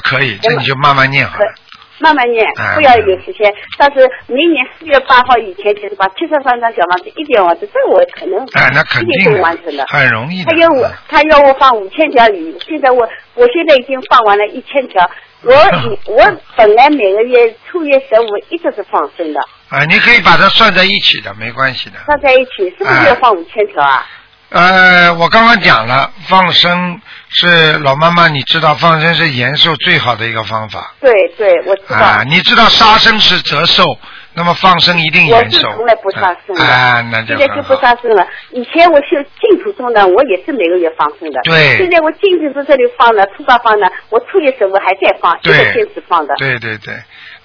[0.00, 1.52] 可以，这你就慢慢念好可了。
[1.98, 3.52] 慢慢念哎，不要有时间。
[3.76, 9.84] 但是明年四月八号以前，就是把七十三张小房子一点完成，这个我可能哎，那肯一定完成的。
[9.88, 10.50] 很容易的。
[10.50, 15.10] 他要我嗯，他要我放五千条鱼，现在我我现在已经放完了一千条。
[15.40, 16.16] 我以我
[16.56, 21.98] 本来每个月初月十五一直是放生的，啊，你可以把它算在一起的，没关系的。
[22.06, 24.04] 算在一起是不是要放五千条啊？
[24.50, 31.96] 呃，我刚刚讲了，放生是老妈妈，你知道放生是延寿最好的一个方法对对，我知道。
[31.96, 32.24] 啊。
[32.26, 33.84] 你知道杀生是折寿，
[34.32, 35.58] 那么放生一定我延寿。
[35.58, 37.78] 是从来不杀生的，啊，那就现在就不。
[37.82, 38.26] 杀生了。
[38.52, 41.40] 以前我修净土中呢，我也是每个月放生的。
[41.44, 46.34] 对现在我净土中这里放了，初八放了，我初一十五还在放，一对直坚持放的。
[46.36, 46.94] 对对对，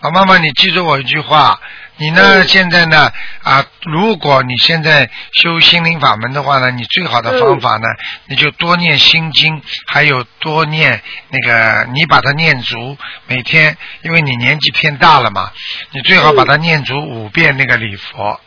[0.02, 1.60] 老妈妈，你记住我一句话，
[1.97, 2.47] 你呢、嗯。
[2.47, 3.12] 现在呢
[3.43, 7.88] 啊，如果你现在修心灵法门的话呢，你最好的嗯方法呢，
[8.27, 15.51] 你就多念心经，还有多念那个，你把它念足，每天，因为你年纪偏大了嘛，
[15.91, 18.39] 你最好把它念足五遍那个礼佛。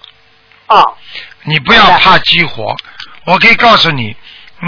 [0.69, 0.97] 哦，
[1.45, 2.77] 你不要怕激活，
[3.25, 4.17] 我可以告诉你，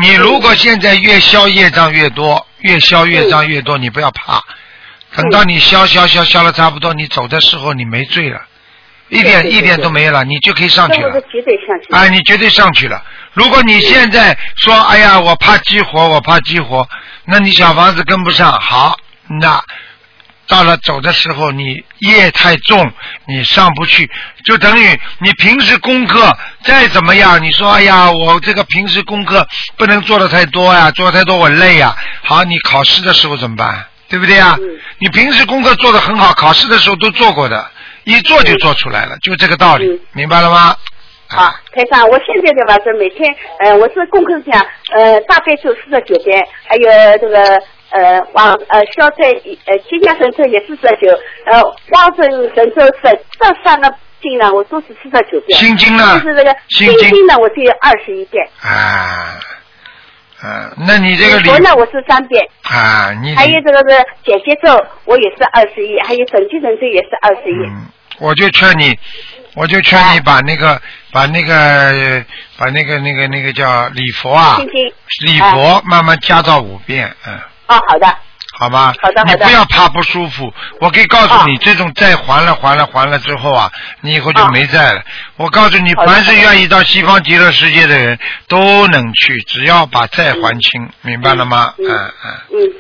[0.00, 4.40] 你如果现在越消业障越多，越消业障越多，你不要怕，
[5.16, 8.40] 等到你消消消消了差不多，你走的时候你没罪了，
[9.09, 11.09] 一点一点都没有了，你就可以上去了。
[11.90, 13.03] 哎，你绝对上去了。
[13.33, 16.87] 如果你现在说，哎呀，我怕激活，我怕激活，
[17.25, 18.97] 那你小房子跟不上，好，
[19.40, 19.62] 那
[20.47, 22.90] 到了走的时候，你业太重，
[23.27, 24.11] 你上不去，
[24.44, 31.97] 就等于你平时功课再怎么样，你说，哎呀，我这个平时功课不能做的太多呀，做的太多我累呀。
[32.23, 33.87] 好，你考试的时候怎么办？
[34.09, 34.57] 对不对呀？
[34.59, 34.64] 嗯
[35.01, 37.71] 你平时功课做的很好，考试的时候都做过的，
[38.09, 40.75] 一做就做出来了，就这个道理，嗯明白了吗？
[41.31, 44.66] 好，台长，我现在的话是每天，呃，我是功课讲，
[44.97, 47.38] 呃，大悲咒四十九遍，还有这个
[47.90, 49.29] 呃往呃消灾
[49.66, 51.12] 呃吉祥神咒也四十九，
[51.44, 55.59] 呃往生神咒是这三个经呢，我都是四十九遍。
[55.59, 58.49] 心经呢就是这个心经经呢，我只有二十一遍。
[58.62, 59.38] 啊，
[60.40, 67.66] 啊，那你这个礼礼佛呢，我是三遍，啊，你还有这个是解结咒，我也是二十一，还有准提神咒也是二十一。
[67.66, 67.87] 嗯，
[68.20, 68.96] 我就劝你，
[69.55, 70.81] 我就劝你把那个
[71.12, 72.24] 把那个呃
[72.57, 74.59] 把那个那个那个叫礼佛啊。
[75.24, 77.35] 礼佛慢慢加到五遍，嗯。
[77.66, 78.07] 哦，好的。
[78.59, 79.33] 好吧，好的好的。
[79.37, 80.53] 你不要怕不舒服。
[80.81, 84.51] 我可以告诉你，这种债还了还了还了之后啊，你以后就啊。
[84.53, 85.03] 没债了。
[85.37, 88.18] 我告诉你，凡是愿意到西方极乐世界的人
[88.49, 91.73] 都能去，只要把债还清，明白了吗？
[91.79, 92.33] 嗯嗯嗯。
[92.51, 92.73] 嗯，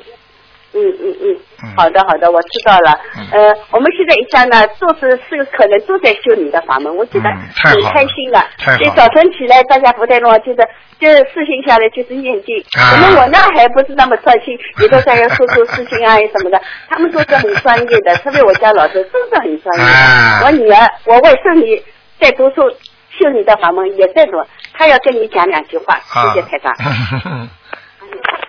[0.78, 3.26] 嗯嗯嗯嗯，好的好的，我知道了嗯。
[3.32, 7.28] 呃，我们现在一家呢，都是是可能都在修你的法门，我觉得
[7.64, 8.38] 很开心的。
[8.58, 10.58] 太好了所以早晨起来，大家不太弄，就是
[11.00, 12.56] 就是事情下来就是念经。
[12.78, 19.90] 啊可能我呢还不是那么专心，有的在要说说事情啊什么的，他们都是很专业的， 特别我家老师都是很专业的。
[19.90, 21.82] 啊我女儿，我外甥女
[22.20, 22.62] 在读书。
[23.18, 24.40] 修你的法门也在读，
[24.72, 26.72] 她要跟你讲两句话，啊谢谢台长。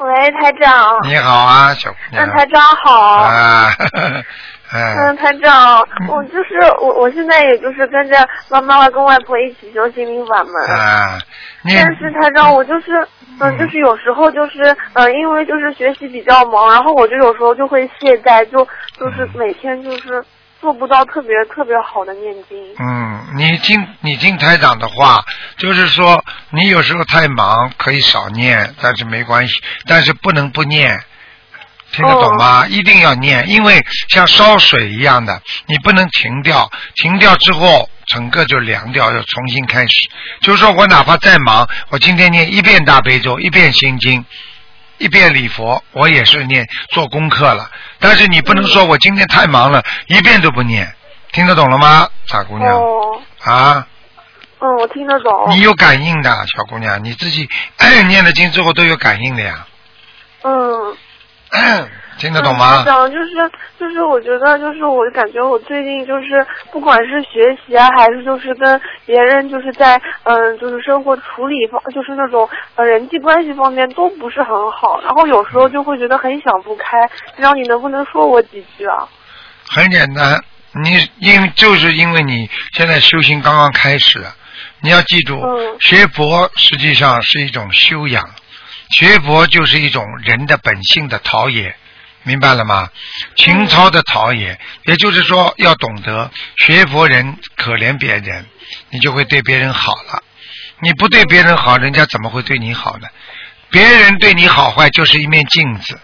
[0.00, 0.98] 喂，台长。
[1.02, 2.26] 你好啊，小姑娘。
[2.26, 3.00] 嗯，台长好。
[3.18, 4.24] 啊，嗯，
[4.72, 8.16] 嗯，台长， 我就是我，我现在也就是跟着
[8.48, 10.54] 妈妈跟外婆一起修心灵法门。
[10.68, 11.18] 啊，
[11.64, 13.06] 但是台长，我就是，
[13.40, 18.64] 嗯，就是有时候就是，嗯，因为就是学习比较忙，然后我就有时候就会懈怠，就
[18.98, 20.24] 就是每天就是
[20.60, 22.58] 做不到特别特别好的念经。
[22.78, 25.24] 嗯，你听你听台长的话，
[25.56, 31.02] 就是说你有时候太忙可以少念，但是没关系，但是不能不念，
[31.92, 32.66] 听得懂吗？
[32.68, 39.94] 一定要念，因为像烧水一样的，你不能停掉，停掉之后整个就凉掉，要重新开始。
[40.42, 44.24] 就是说我哪怕再忙，我今天念一遍大悲咒，一遍心经。
[45.00, 50.94] 一遍礼佛，我也是念做功课了，但是你不能说我今天太忙了，一遍都不念，
[51.32, 52.76] 听得懂了吗，傻姑娘？
[52.76, 53.86] 哦，啊，
[54.60, 55.32] 嗯，我听得懂。
[55.48, 57.48] 你有感应的，小姑娘，你自己
[58.06, 59.66] 念了经之后都有感应的呀，
[60.42, 60.96] 嗯。
[62.20, 76.98] 听得懂吗就是就是，我觉得就是我感觉我最近就是不管是学习啊，还是就是跟别人就是在嗯就是生活处理方，就是那种呃人际关系方面都不是很好，然后有时候就会觉得很想不开。
[77.34, 79.08] 不知道你能不能说我几句啊？
[79.66, 80.38] 很简单，
[80.84, 84.22] 你因为就是因为你现在修行刚刚开始，
[84.82, 88.28] 你要记住，嗯学佛实际上是一种修养，
[88.90, 91.74] 学佛就是一种人的本性的陶冶。
[92.22, 92.88] 明白了吗？
[93.36, 98.46] 情操的陶冶，也就是说要懂得学佛人可怜别人，
[98.90, 100.22] 你就会对别人好了。
[100.80, 103.08] 你不对别人好，人家怎么会对你好呢？
[103.70, 105.98] 别人对你好坏就是一面镜子，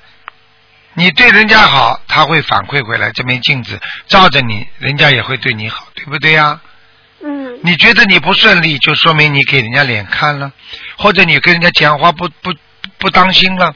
[0.94, 6.60] 你对人家好，他会反馈回来，这面镜子照着你，人家也会对你好，对不对呀？
[7.24, 10.52] 嗯你觉得你不顺利，就说明你给人家脸看了，
[10.98, 12.54] 或者你跟人家讲话不不
[12.98, 13.74] 不当心了，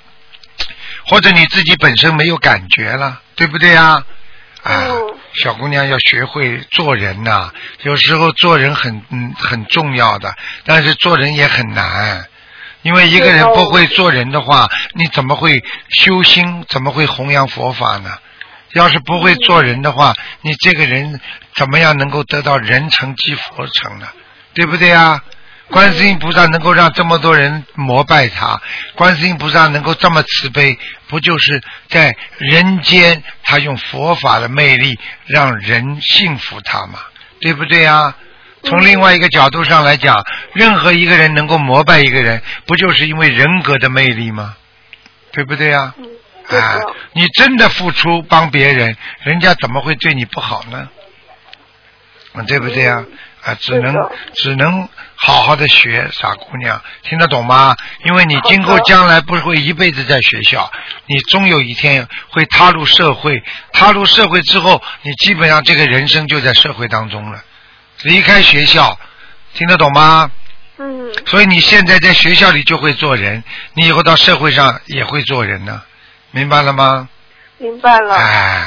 [1.06, 4.04] 或者你自己本身没有感觉了，对不对啊？
[4.62, 10.34] 啊，嗯小姑娘要学会做人呐、有时候做人很嗯很重要的，
[10.64, 12.24] 但是做人也很难。
[12.82, 16.64] 因为一个人不会做人的话，你怎么会修心？
[16.68, 18.10] 怎么会弘扬佛法呢？
[18.72, 21.20] 要是不会做人的话，你这个人
[21.54, 24.08] 怎么样能够得到人成即佛成呢？
[24.54, 25.22] 对不对啊？
[25.70, 28.60] 观世音菩萨能够让这么多人膜拜他，
[28.94, 36.98] 观世音菩萨能够这么慈悲，不就是在人间他用佛法的魅力让人信服他吗？
[37.40, 38.16] 对不对啊？
[38.62, 44.56] 从另外一个角度上来讲，任何一个人能够膜拜一个人，不就是因为人格的魅力吗？
[45.32, 45.94] 对不对啊？
[46.48, 46.78] 啊，
[47.12, 50.88] 你真的付出帮别人，人家怎么会对你不好呢？
[52.34, 53.04] 嗯，对不对啊？
[53.44, 53.94] 啊，只能
[54.34, 57.76] 只能好好的学，傻姑娘，听得懂吗？
[58.04, 60.70] 因为你今后将来不会一辈子在学校，
[61.06, 67.42] 你终有一天会踏入社会，踏入社会之后，你基本上这个人生就在社会当中了。
[68.02, 68.98] 离开学校，
[69.54, 70.30] 听得懂吗？
[70.78, 71.12] 嗯。
[71.26, 73.42] 所以你现在在学校里就会做人，
[73.74, 75.82] 你以后到社会上也会做人呢，
[76.30, 77.08] 明白了吗？
[77.58, 78.16] 明白了。
[78.16, 78.64] 哎，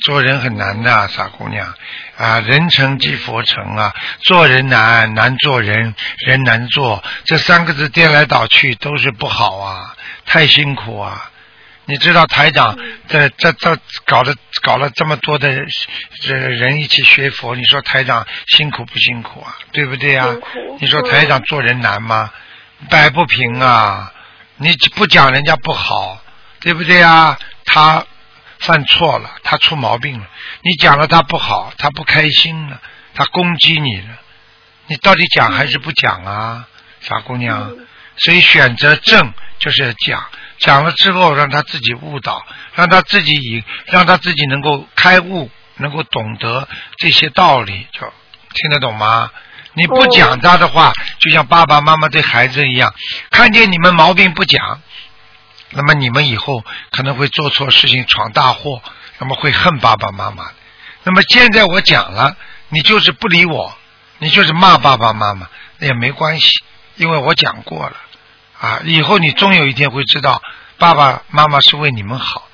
[0.00, 1.72] 做人很难的，傻姑娘
[2.22, 5.92] 啊，人成即佛成啊，做人难，难做人，
[6.24, 11.28] 人难做，这三个字颠来倒去都是不好啊，太辛苦啊。
[11.84, 15.66] 你知道台长这这这搞了搞了这么多的
[16.20, 19.56] 这人一起学佛，你说台长辛苦不辛苦啊？
[19.72, 20.28] 对不对啊？
[20.78, 22.30] 你说台长做人难吗？
[22.88, 24.12] 摆不平啊！
[24.58, 26.20] 你不讲人家不好，
[26.60, 27.36] 对不对啊？
[27.64, 28.06] 他
[28.60, 30.26] 犯错了，他出毛病了，
[30.64, 32.80] 你讲了他不好，他不开心了，
[33.14, 34.18] 他攻击你了，
[34.86, 36.66] 你到底讲还是不讲啊，
[37.00, 37.74] 傻姑娘？
[38.16, 40.24] 所以选择正就是讲。
[40.58, 48.12] 讲了之后，让他自己悟导，让他自己以，让他自己能够开悟，能够懂得这些道理，就
[48.54, 49.30] 听得懂吗？
[49.74, 52.94] 你不讲他的话，就像爸爸妈妈对孩子一样，
[53.30, 54.80] 看见你们毛病不讲，
[55.70, 58.80] 那么你们以后可能会做错事情，闯大祸，
[59.22, 60.50] 那么会恨爸爸妈妈。
[61.04, 62.36] 那么现在我讲了，
[62.70, 63.72] 你就是不理我，
[64.18, 65.46] 你就是骂爸爸妈妈，
[65.78, 66.48] 那也没关系，
[66.96, 67.96] 因为我讲过了。
[68.60, 68.80] 啊！
[68.84, 70.42] 以后你终有一天会知道，
[70.76, 72.48] 爸爸妈妈是为你们好。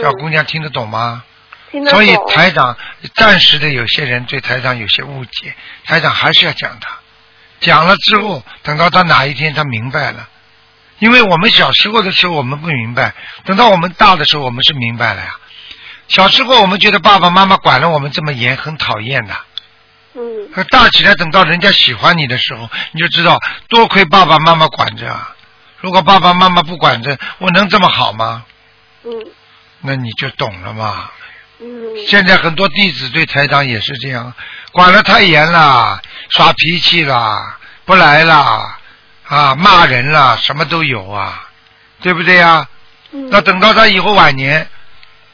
[0.00, 1.24] 小姑娘听得懂吗？
[1.70, 2.00] 听得懂。
[2.00, 2.74] 所以台长
[3.14, 6.88] 暂时的有些人对台长有些误解，台长还是要讲他。
[7.60, 10.26] 讲了之后，等到他哪一天他明白了，
[11.00, 13.12] 因为我们小时候的时候我们不明白，
[13.44, 15.36] 等到我们大的时候我们是明白了呀。
[16.12, 19.34] 小时候我们觉得爸爸妈妈管了我们这么严，很讨厌的。
[20.12, 25.18] 嗯，大起来，等到人家喜欢你的时候，你就知道多亏爸爸妈妈管着。
[25.80, 28.44] 如果爸爸妈妈不管着，我能这么好吗？
[29.04, 29.10] 嗯。
[29.80, 31.10] 那你就懂了嘛。
[31.60, 31.66] 嗯。
[32.06, 34.34] 现在很多弟子对台长也是这样，
[34.70, 35.98] 管得太严了，
[36.28, 37.56] 耍脾气了，
[37.86, 38.76] 不来了，
[39.28, 41.48] 啊，骂人了，什么都有啊，
[42.02, 42.68] 对不对呀？
[43.12, 43.30] 嗯。
[43.30, 44.68] 那等到他以后晚年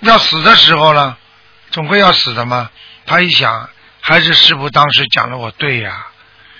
[0.00, 1.16] 要死的时候呢，
[1.70, 2.70] 总归要死的嘛。
[3.06, 3.68] 他一想。
[4.00, 6.06] 还是师傅当时讲的我对呀，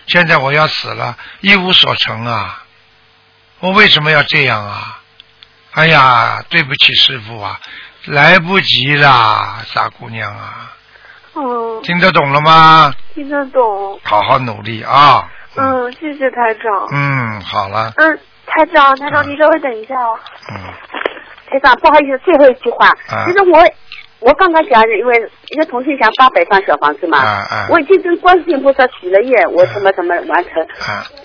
[0.07, 2.63] 现在我要死了，一无所成啊！
[3.61, 5.01] 我为什么要这样啊？
[5.73, 7.59] 哎呀，对不起师傅啊，
[8.05, 10.77] 来不及啦，傻姑娘啊！
[11.37, 11.81] 嗯。
[11.83, 12.93] 听得懂了吗？
[13.15, 13.99] 听得懂。
[14.05, 15.27] 好好努力啊！
[15.57, 16.87] 嗯，谢谢台长。
[16.93, 17.95] 嗯，好了。
[17.97, 20.19] 嗯，台长，台长，你稍微等一下哦。
[20.53, 20.61] 嗯。
[21.51, 22.89] 台长，不好意思，最后一句话，
[23.27, 23.65] 其实我。
[24.21, 25.15] 我刚刚讲，因为
[25.49, 27.23] 一个同学想八百张小房子嘛，
[27.71, 30.55] 我已经跟观世音菩萨许了愿，我怎么怎么完成。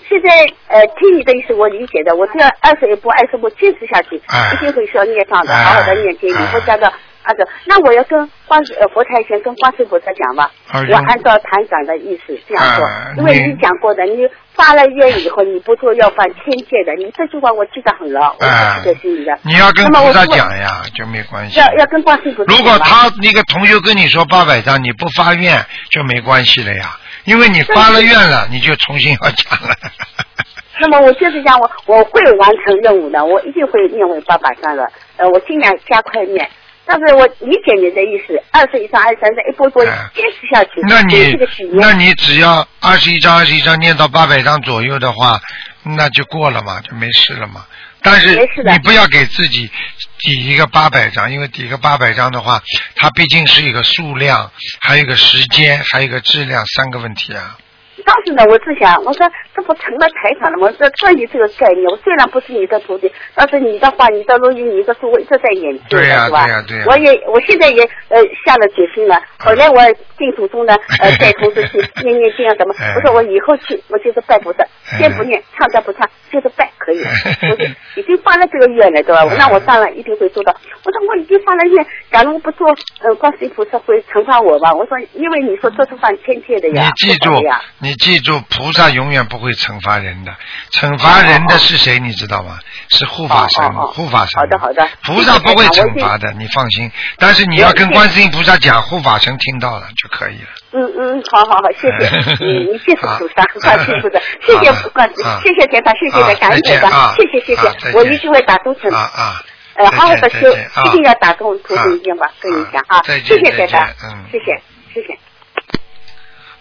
[0.08, 0.30] 现在
[0.68, 6.86] 呃，听你的意思我理解的，我只要二十一步、二十步坚持下去，一定会需要念上的，好好的念经，以后加个
[7.24, 19.36] 啊的，那我要跟观呃佛台前跟观世菩萨讲吧，我按照团长的意思这样做，因为你讲过的，你发了愿以后你不做要犯天界的，你这句话我记得很牢，我记在心里的。
[19.42, 21.58] 你要跟菩萨讲呀，就没关系。
[21.58, 22.54] 要要跟观世菩萨。
[22.54, 29.74] 如果他那个同学跟你说八百张，你不发愿就没关系了呀，因为你发了愿了，你就重新要讲了。
[30.80, 36.50] 那么我就是讲我我会完成任务的，我一定会念为八百张的，呃，我尽量加快念。
[36.86, 40.70] 但是我理解你的意思，二十一张、二十三张，一波波坚持下去。
[40.82, 41.34] 那你
[41.72, 45.40] 那你只要二十一张、二十一张念到八百张左右的话，
[45.82, 47.64] 那就过了嘛，就没事了嘛。
[48.02, 48.36] 但是
[48.70, 49.70] 你不要给自己
[50.18, 52.62] 抵一个八百张，因为抵一个八百张的话，
[52.96, 57.56] 它毕竟是一个数量，还有一个时间，还有一个质量，三个问题啊。
[58.04, 60.70] 当时呢，我只想，我说这不成了财产了吗？
[60.78, 66.44] 这这你这个概念，我虽然不是你的徒弟，但是你的话、你的录音、你的书，我一直在研究的，是吧？
[66.44, 69.18] 对呀，对呀，我也，我现在也呃下了决心了。
[69.38, 69.80] 后来我
[70.18, 72.74] 进途中呢，呃 带同事去念念经啊什么。
[72.96, 74.64] 我说我以后去，我就是拜菩萨，
[74.98, 77.00] 先不念，唱再不唱，就是拜可以。
[77.50, 77.64] 我就
[78.00, 79.24] 已经发了这个愿了，对吧？
[79.38, 80.54] 那我当然一定会做到。
[80.84, 82.66] 我说我我已经发了愿，假如不做，
[83.00, 84.74] 呃，观世音菩萨会惩罚我吧？
[84.74, 90.32] 我说，因为你说这是犯天界的呀，你记住呀，你记住，菩萨永远不会惩罚人的，
[90.70, 91.98] 惩罚人的是谁？
[91.98, 92.58] 你知道吗？
[92.88, 93.92] 是护法神，哦哦哦。
[93.92, 94.40] 护法神。
[94.40, 94.88] 好的好的。
[95.04, 96.90] 菩萨不会惩罚的，你放心。
[97.18, 100.48] 但是你要跟观世音菩萨讲，护法神听到了就可以了。
[100.72, 102.10] 嗯嗯，好好好，谢谢，
[102.44, 103.60] 你，你谢谢菩萨，好。
[103.62, 105.10] 观世音菩萨，谢谢观
[105.42, 109.42] 谢谢台长，谢谢好的，感恩再见台长啊，谢谢谢谢，我一定会打通成啊，啊，
[109.76, 110.50] 呃，好好的修，
[110.86, 113.66] 一定要打动徒弟一定吧，跟你讲啊，再谢见再谢台。
[113.66, 114.24] 长见，嗯。
[114.32, 115.18] 谢谢谢谢。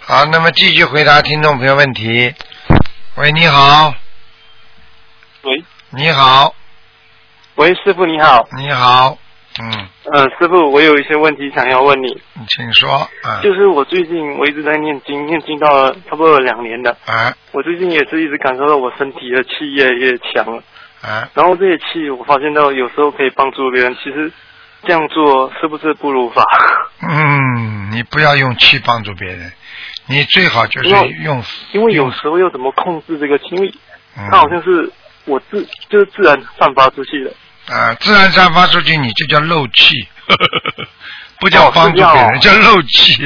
[0.06, 2.34] 好，那么继续回答听众朋友问题。
[3.16, 3.94] 喂，你好，
[5.44, 5.64] 喂。
[5.92, 6.54] 你好，
[7.56, 9.18] 喂，师傅你好，你好，
[9.62, 12.92] 嗯，呃，师傅，我有一些问题想要问你，你请说。
[13.22, 13.40] 啊。
[13.42, 17.34] 就是我最近我一直在念经，念经到了差不多有两年了，啊。
[17.54, 20.62] 我最近也是一直感受到我身体的气越来越强了，
[21.02, 24.30] 啊，然后这些气我发现到有时候可以帮助别人，其实
[24.86, 26.44] 这样做是不是不如法？
[27.08, 29.52] 嗯，你不要用气帮助别人，
[30.08, 31.44] 你最好就是用，
[31.74, 33.74] 因为有时候要怎么控制这个气，因为
[34.18, 34.92] 嗯它好像是
[35.26, 37.32] 我自就是自然散发出去的。
[37.74, 40.36] 啊，自然散发出去，你就叫漏气，呵
[40.78, 40.88] 呵
[41.40, 43.26] 不叫哦帮助别人，是叫漏气。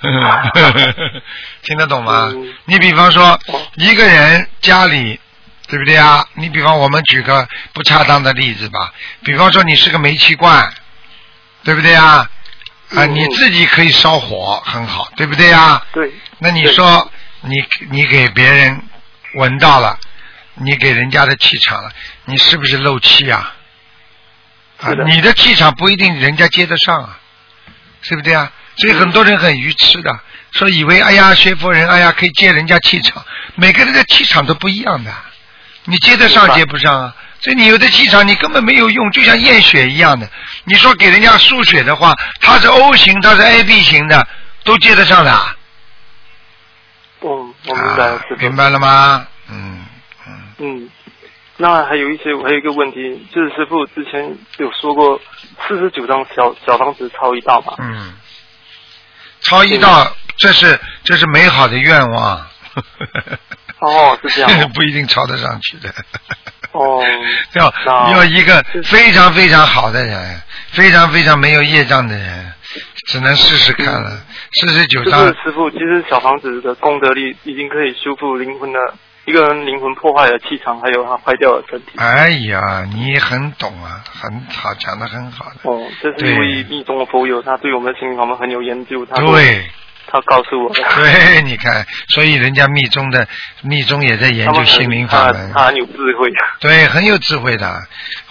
[0.00, 0.52] 呵
[1.62, 2.30] 听得懂吗？
[2.34, 5.18] 嗯你比方说哦一个人家里，
[5.68, 6.24] 对不对啊？
[6.34, 8.92] 你比方我们举个不恰当的例子吧，
[9.24, 10.72] 比方说你是个煤气罐，
[11.64, 12.28] 对不对啊？
[12.90, 15.82] 啊，嗯你自己可以烧火，很好，对不对呀？
[15.92, 17.10] 对，那你说
[17.42, 17.56] 你
[17.90, 18.82] 你给别人
[19.34, 19.98] 闻到了，
[20.54, 21.90] 你给人家的气场了，
[22.24, 23.54] 你是不是漏气啊？
[24.80, 27.18] 啊你的气场不一定人家接得上啊，
[28.08, 28.50] 对不对啊？
[28.76, 30.20] 所以很多人很愚痴的，
[30.52, 33.24] 说以为哎呀学佛人哎呀可以接人家气场，
[33.56, 35.12] 每个人的气场都不一样的，
[35.84, 37.14] 你接得上接不上啊？
[37.40, 40.28] 所以你有的气场你根本没有用，就像验血一样的。
[40.64, 44.26] 你说给人家输血的话，他是 O 型，他是 AB 型的，
[44.64, 45.56] 都接得上的啊。
[47.20, 48.24] 嗯，我明白了，啊。
[48.38, 49.26] 明白了吗？
[49.50, 49.86] 嗯
[50.26, 50.90] 嗯，嗯，
[51.56, 55.20] 那还有一些，还有一个问题，就是师傅之前有说过
[55.66, 57.74] 四十九张小小房子抄一道嘛？
[57.78, 58.14] 嗯，
[59.40, 62.46] 抄一道，这是这是美好的愿望。
[63.80, 65.94] 哦，是这样吗 不一定抄得上去的。
[66.72, 67.02] 哦，
[67.54, 70.40] 要那要一个非常非常好的人，
[70.72, 72.52] 非常非常没有业障的人，
[73.06, 74.10] 只能试试看了。
[74.60, 78.78] 四十九就是章，师傅，其实小房子的功德力已经可以修复灵魂的
[79.24, 81.92] 一个人灵魂破坏的气场，还有他坏掉的身体。
[81.96, 85.70] 哎呀，你很懂啊，很好，讲的很好的。
[85.70, 89.68] 哦，这是一位密宗的佛友，他对我们的心灵法门很有研究，他对
[90.10, 90.82] 他告诉我的。
[90.96, 93.26] 对，你看，所以人家密宗的
[93.62, 95.52] 密宗也在研究心灵法门。
[95.52, 96.28] 很有智慧。
[96.60, 97.82] 对，很有智慧的。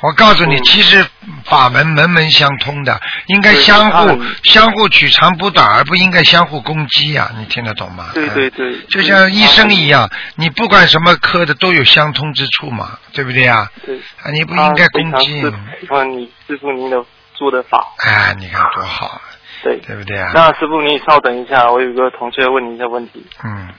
[0.01, 1.05] 我告诉你，嗯其实
[1.45, 8.09] 法门门门相通的，应该相互相互取长补短，而不应该相互攻击呀、你听得懂吗？
[8.13, 13.69] 对嗯对对，就像医生一样，你不管什么科的都有相通之处嘛，对不对呀？
[13.85, 15.41] 对，啊，你不应该攻击。
[15.41, 16.97] 他非常喜欢你师傅您的
[17.33, 17.83] 做的法。
[18.05, 19.21] 哎，你看多好啊，
[19.63, 20.31] 对，对不对啊？
[20.33, 23.25] 那师傅你稍等一下，我有个同学问你一个问题。
[23.43, 23.69] 嗯，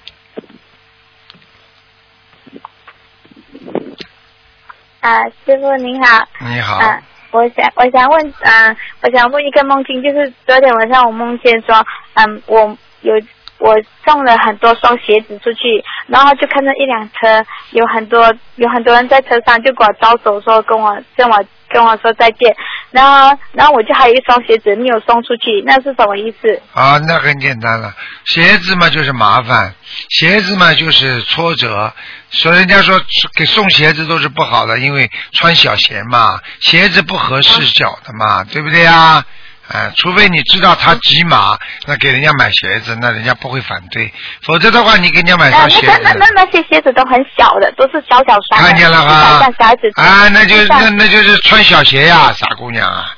[5.01, 6.27] 啊，师傅您好。
[6.41, 13.15] 你好，啊，我想我想问，啊，我想问一个梦境，就是昨天晚上我梦见说，嗯，我有
[13.59, 22.57] 我送了很多双鞋子出去，然后就看到一辆车，有很多有很多人在车上，就给我招手说跟我跟我跟我说再见，
[22.93, 26.63] 然后然后我就还有一双鞋子没有送出去，那是什么意思？
[26.73, 27.93] 啊，那很简单了，
[28.25, 29.75] 鞋子嘛就是麻烦，
[30.09, 31.93] 鞋子嘛就是挫折，
[32.31, 32.99] 所以人家说
[33.35, 39.25] 给送鞋子都是不好的，因为穿小鞋嘛，鞋子不合适脚的嘛，对不对啊？
[39.69, 44.13] 啊，除非你知道他几码，那给人家买鞋子，那人家不会反对，
[44.43, 53.15] 否则的话，你给人家买啊，双鞋那那那，那些鞋子都很小的，都是小小双的，看见了哈像小孩子啊，那就像那那就是穿小鞋呀，傻姑娘啊。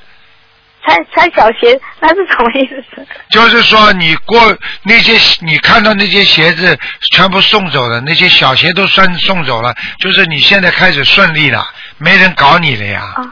[0.82, 3.06] 穿穿小鞋，那是什么意思？
[3.28, 4.40] 就是说，你过
[4.82, 6.76] 那些你看到那些鞋子
[7.12, 13.28] 全部送走了，那些小鞋都算送走了，就是你现在开始顺利了，没人搞你了呀，啊哦，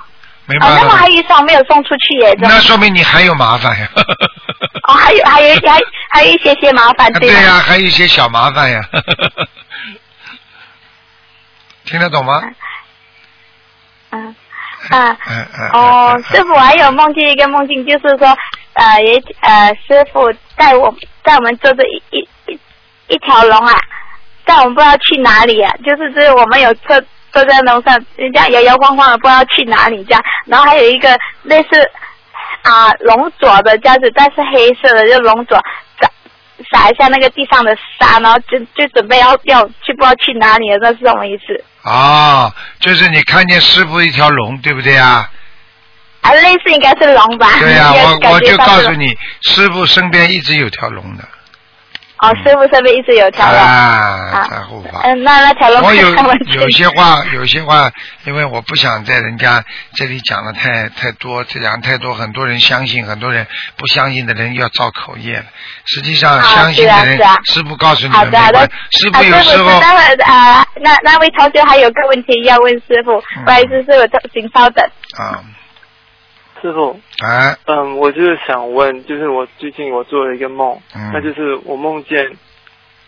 [0.49, 1.07] 明白了吗那么还？
[1.09, 3.89] 有一双没有送出去耶，那说明你还有麻烦呀。
[4.89, 5.79] 哦，还有还有还
[6.11, 7.19] 还有一些些麻烦，吗？
[7.21, 8.81] 对呀、还有一些小麻烦呀。
[11.85, 12.43] 听得懂吗？
[14.11, 14.35] 嗯
[14.91, 15.69] 啊嗯嗯。
[15.73, 18.27] 哦嗯，师傅还有梦见一个梦境，就是说
[18.75, 22.59] 呃也呃师傅带我带我们坐着一一一
[23.09, 23.75] 一条龙啊，
[24.45, 26.99] 但我们不知道去哪里啊，就是这我们有坐
[27.39, 30.21] 坐在楼上，人家摇摇晃晃的，不知道去哪里这样。
[30.47, 31.81] 然后还有一个类似
[32.63, 35.57] 啊龙爪的这样子，但是黑色的，就龙爪
[36.01, 36.11] 撒
[36.73, 41.65] 撒一下那个地上的沙，然后就就准备要要去不知道去哪里了，那是什么意思？
[41.85, 45.31] 哦，就是你看见师傅一条龙，对不对啊？
[46.23, 47.53] 啊，类似应该是龙吧？
[47.61, 51.23] 对呀、 也我我就告诉你，师傅身边一直有条龙的。
[52.21, 53.61] 哦，师傅身边一直有条龙。
[53.61, 55.01] 啊，在护法。
[55.05, 56.11] 嗯，那那条龙我有
[56.61, 57.91] 有些话，有些话，
[58.25, 59.65] 因为我不想在人家
[59.95, 63.47] 这里讲的太太多，这讲太多，很多人相信，很多人
[63.77, 65.45] 不相信的人要造口业了。
[65.85, 68.69] 实际上，啊相信的人，师傅告诉你们没关。
[68.91, 74.85] 师啊傅有时候师傅，待会儿啊，那那位同学还有个问题要问师傅，嗯不好意思，师傅，请稍等。
[75.17, 75.41] 啊，
[76.61, 81.11] 师傅，哎，嗯，我就是想问，就是我最近我做了一个梦，嗯。
[81.13, 82.37] 那就是我梦见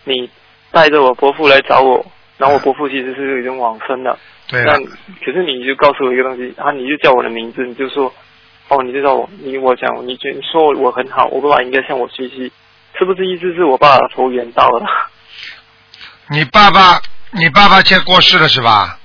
[0.04, 0.30] 你
[0.70, 2.04] 带着我伯父来找我，
[2.38, 4.62] 然后我伯父其实是已经往生了，对。
[4.62, 4.72] 了。
[4.72, 4.84] 但，
[5.24, 8.12] 可是你就告诉我一个东西，啊，你就叫我的名字，你就说，
[8.68, 12.52] 哦，你就叫我，你我讲，你觉你说我很好，我爸爸应该向我学习，
[12.98, 14.86] 是不是意思是我爸爸投缘到了？
[16.30, 17.00] 你爸爸，
[17.32, 18.98] 你爸爸现在过世了是吧？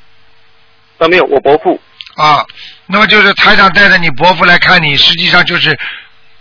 [1.00, 1.80] 啊，没有，我伯父。
[2.16, 2.46] 啊，
[2.88, 5.78] 那么就是台长带着你伯父来看你，实际上就是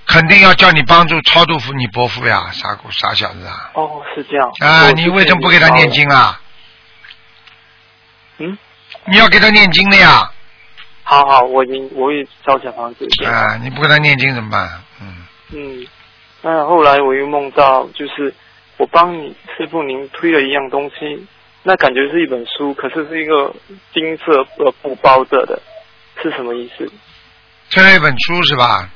[0.07, 3.70] 肯定要叫你帮助超度你伯父呀，傻姑傻小子啊！
[3.74, 4.51] 哦，是这样。
[4.61, 6.40] 啊，你为什么不给他念经啊？
[8.38, 8.59] 嗯？
[9.07, 10.30] 你要给他念经的呀！
[11.03, 13.07] 好好，我已经我也烧小房子。
[13.26, 14.70] 啊，你不给他念经怎么办？
[15.01, 15.86] 嗯，嗯，
[16.42, 18.34] 那后来我又梦到，就是
[18.76, 21.26] 我帮你师傅您推了一样东西，
[21.62, 23.55] 那感觉是一本书，可是是一个
[23.92, 25.61] 金色呃布包着的，
[26.22, 26.90] 是什么意思？
[27.70, 28.88] 这了一本书是吧？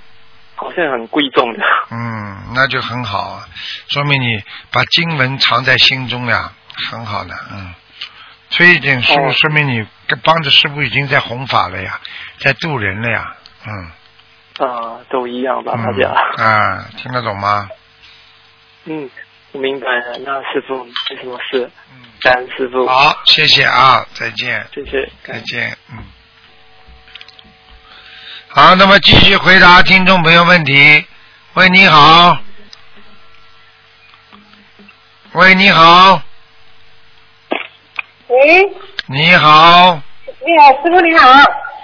[0.55, 1.65] 好像很贵重的。
[1.91, 3.49] 嗯，那就很好啊，
[3.89, 4.43] 说明你
[4.73, 6.53] 把经文藏在心中呀，
[6.91, 7.75] 很好的，嗯。
[8.51, 9.87] 推一点书，哦说明你
[10.25, 12.01] 帮着师傅已经在弘法了呀，
[12.39, 14.67] 在渡人了呀，嗯。
[14.67, 16.45] 啊，都一样吧，大嗯家。
[16.45, 17.69] 啊，听得懂吗？
[18.87, 19.09] 嗯，
[19.53, 20.19] 我明白了。
[20.25, 21.71] 那师傅没什么事，
[22.23, 22.87] 感恩师傅。
[22.89, 24.67] 好，谢谢啊，再见。
[24.75, 25.99] 谢谢，再见，嗯。
[28.51, 31.05] 好，那么继续回答听众朋友问题。
[31.55, 32.37] 喂，你好。
[35.33, 36.21] 喂，你好，
[38.29, 38.65] 喂，
[39.07, 40.01] 你好，
[40.41, 41.29] 你好，师傅你好。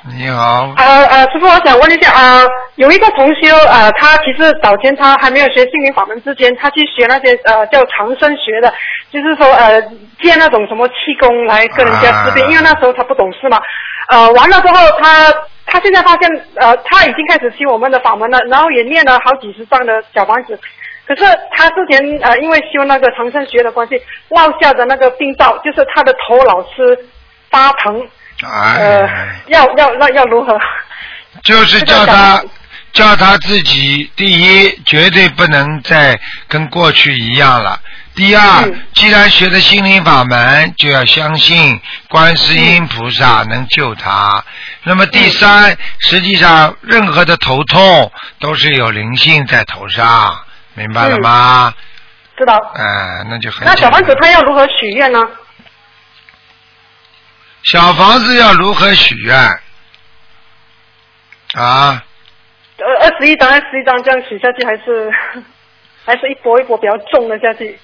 [0.06, 8.74] 你好，呃呃，师傅，我想问一下啊、呃有一个同修呃，他其实早前他还没有学心灵法门之前，他去学那些呃叫长生学的，
[9.12, 9.80] 就是说呃
[10.20, 13.60] 借那种什么气功来跟人家治病，啊因为那时候他不懂事嘛。
[14.08, 15.32] 呃，完了之后他
[15.66, 20.58] 他现在发现呃他已经开始修我们的法门了，然后也念了好几十张的小房子。
[21.06, 24.00] 可是他之前呃，因为修那个长生学的关系，
[24.30, 26.98] 落下的那个病灶，就是他的头老是
[27.50, 28.00] 发疼，
[28.42, 30.58] 呃哎，，要要要要如何？
[31.42, 32.42] 就是叫他
[32.92, 37.78] 叫他自己，第一绝对不能再跟过去一样了。
[38.14, 44.44] 第二，嗯既然学的心灵法门，就要相信观世音菩萨能救他。
[44.84, 50.44] 那么第三，实际上任何的头痛都是有灵性在头上，
[50.74, 51.74] 明白了吗？
[52.36, 52.56] 知道。
[52.74, 55.20] 哎、那就很那小房子他要如何许愿呢？
[57.64, 59.36] 小房子要如何许愿
[61.54, 62.02] 啊？
[62.78, 65.10] 二，二十一张，二十一张这样许下去，还是
[66.04, 67.78] 还是一波一波比较重的下去？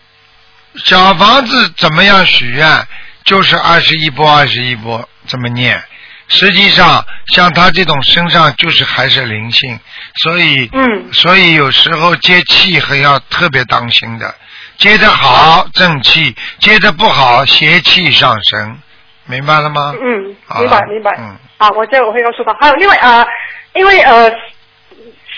[0.76, 2.86] 小房子怎么样许愿？
[3.24, 5.82] 就是二十一波，二十一波这么念。
[6.28, 7.04] 实际上，
[7.34, 9.78] 像他这种身上就是还是灵性，
[10.22, 14.34] 所以，嗯，所以有时候接气还要特别当心的。
[14.78, 18.78] 接得好正气，接得不好邪气上升，
[19.26, 19.92] 明白了吗？
[20.00, 21.14] 嗯，明白明白。
[21.18, 22.54] 嗯，好，我这我会告诉他。
[22.60, 23.26] 还有另外啊、呃
[23.72, 24.28] 因为呃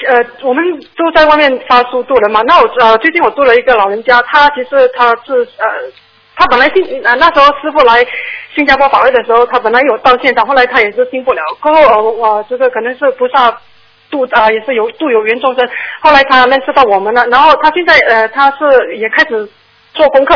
[0.06, 0.64] 呃，我们
[0.96, 2.40] 都在外面发书度人嘛。
[2.42, 5.66] 那我呃最近我度了一个老人家，他其实他是呃。
[6.34, 8.04] 他本来信呃那时候师傅来
[8.54, 11.42] 新加坡法会的时候，他本来有到现场，后来他也是信不了。
[11.60, 13.50] 过后我我这个可能是菩萨
[14.10, 15.68] 度啊、也是有度有缘众生。
[16.00, 19.46] 后来他认识到我们了，然后他现在呃他是也开始
[19.92, 20.34] 做功课。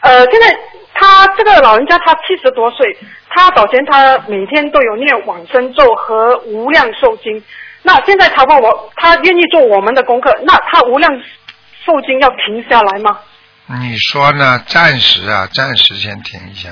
[0.00, 0.58] 呃，现在
[0.94, 2.96] 他这个老人家他七十多岁，
[3.28, 7.40] 他早前他每天都有念往生咒和无量寿经。
[7.86, 11.12] 那现在他问我，他愿意做我们的功课，那他无量
[11.84, 13.18] 寿经要停下来吗？
[13.80, 14.58] 你说呢？
[14.66, 16.70] 暂时啊，暂时先停一下，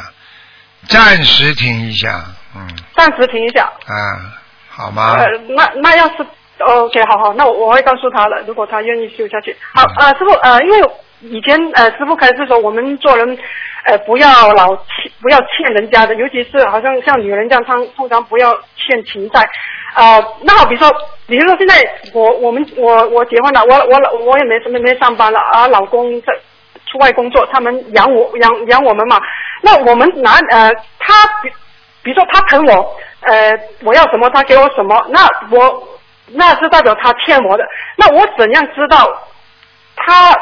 [0.89, 2.23] 暂时停一下，
[2.57, 3.65] 嗯，暂时停一下。
[3.65, 5.17] 啊，好吗？
[5.19, 6.27] 呃，那那要是
[6.59, 8.43] OK，好好，那我我会告诉他了。
[8.47, 10.91] 如果他愿意修下去，好，呃，师傅，呃，因为
[11.21, 13.39] 以前呃师傅开始说我们做人
[13.85, 19.47] 呃不要老欠不要欠人家的，尤其是好像像女人这样，通通常不要欠情债。
[19.95, 20.91] 呃，那好比如说，
[21.27, 21.83] 比如说现在
[22.15, 26.33] 我我们我我结婚了，我我老我也没什么没上班了，啊，老公在
[26.91, 29.19] 出外工作，他们养我养养我们嘛。
[29.61, 31.51] 那我们拿呃他比
[32.03, 33.53] 比如说他疼我，呃
[33.85, 35.89] 我要什么他给我什么，那我
[36.29, 37.65] 那是代表他欠我的，
[37.97, 39.07] 那我怎样知道
[39.97, 40.33] 他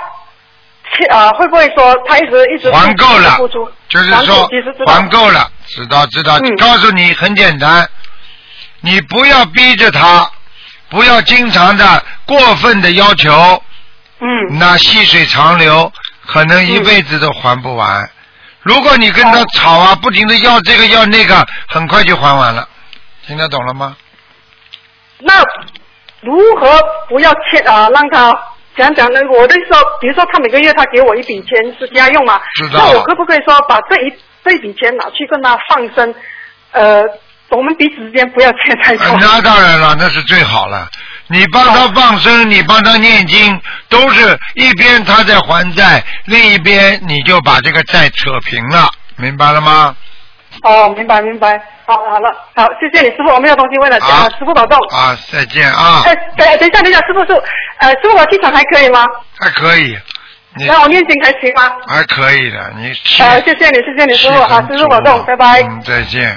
[0.92, 4.46] 欠啊、会不会说他一直一直还够了付出，就是说
[4.86, 6.36] 还够了，知道知道。
[6.38, 7.88] 嗯告诉你很简单，
[8.80, 10.30] 你不要逼着他，
[10.88, 13.62] 不要经常的过分的要求。
[14.20, 14.58] 嗯。
[14.58, 15.92] 那细水长流，
[16.26, 18.10] 可能一辈子都还不完。
[18.62, 22.68] 如果你跟他吵啊，不停的要这个要那个，很快就还完了。
[23.26, 23.96] 听得懂了吗？
[25.20, 25.34] 那
[26.20, 28.34] 如何不要欠啊、让他
[28.76, 29.20] 讲讲呢？
[29.30, 32.40] 我的意思说，比如说他每个月他给我一笔钱是家用嘛，
[32.72, 34.12] 那我可不可以说把这一
[34.44, 36.14] 这笔钱拿去跟他放生？
[36.72, 37.02] 呃，
[37.50, 39.04] 我们彼此之间不要欠太多。
[39.04, 40.88] 呃那当然了，那是最好了。
[41.26, 49.94] 你帮他放生，你帮他念经，都是一边他在还债，另一边你就把这个债扯平了，明白了吗？
[50.62, 54.76] 哦，明白明白，好好了，好，谢谢你师傅，我没有东西问了，好呃师傅保重。
[54.88, 57.32] 啊，再见啊，哎，等等一下，等一下，师傅是，
[57.78, 59.06] 呃，师傅我气场还可以吗？
[59.38, 59.96] 还可以，
[60.56, 61.70] 你那我念经还行吗？
[61.86, 66.36] 还可以的，你气呃，谢谢你，谢谢你师傅，气好，师傅保重，拜拜，嗯，再见。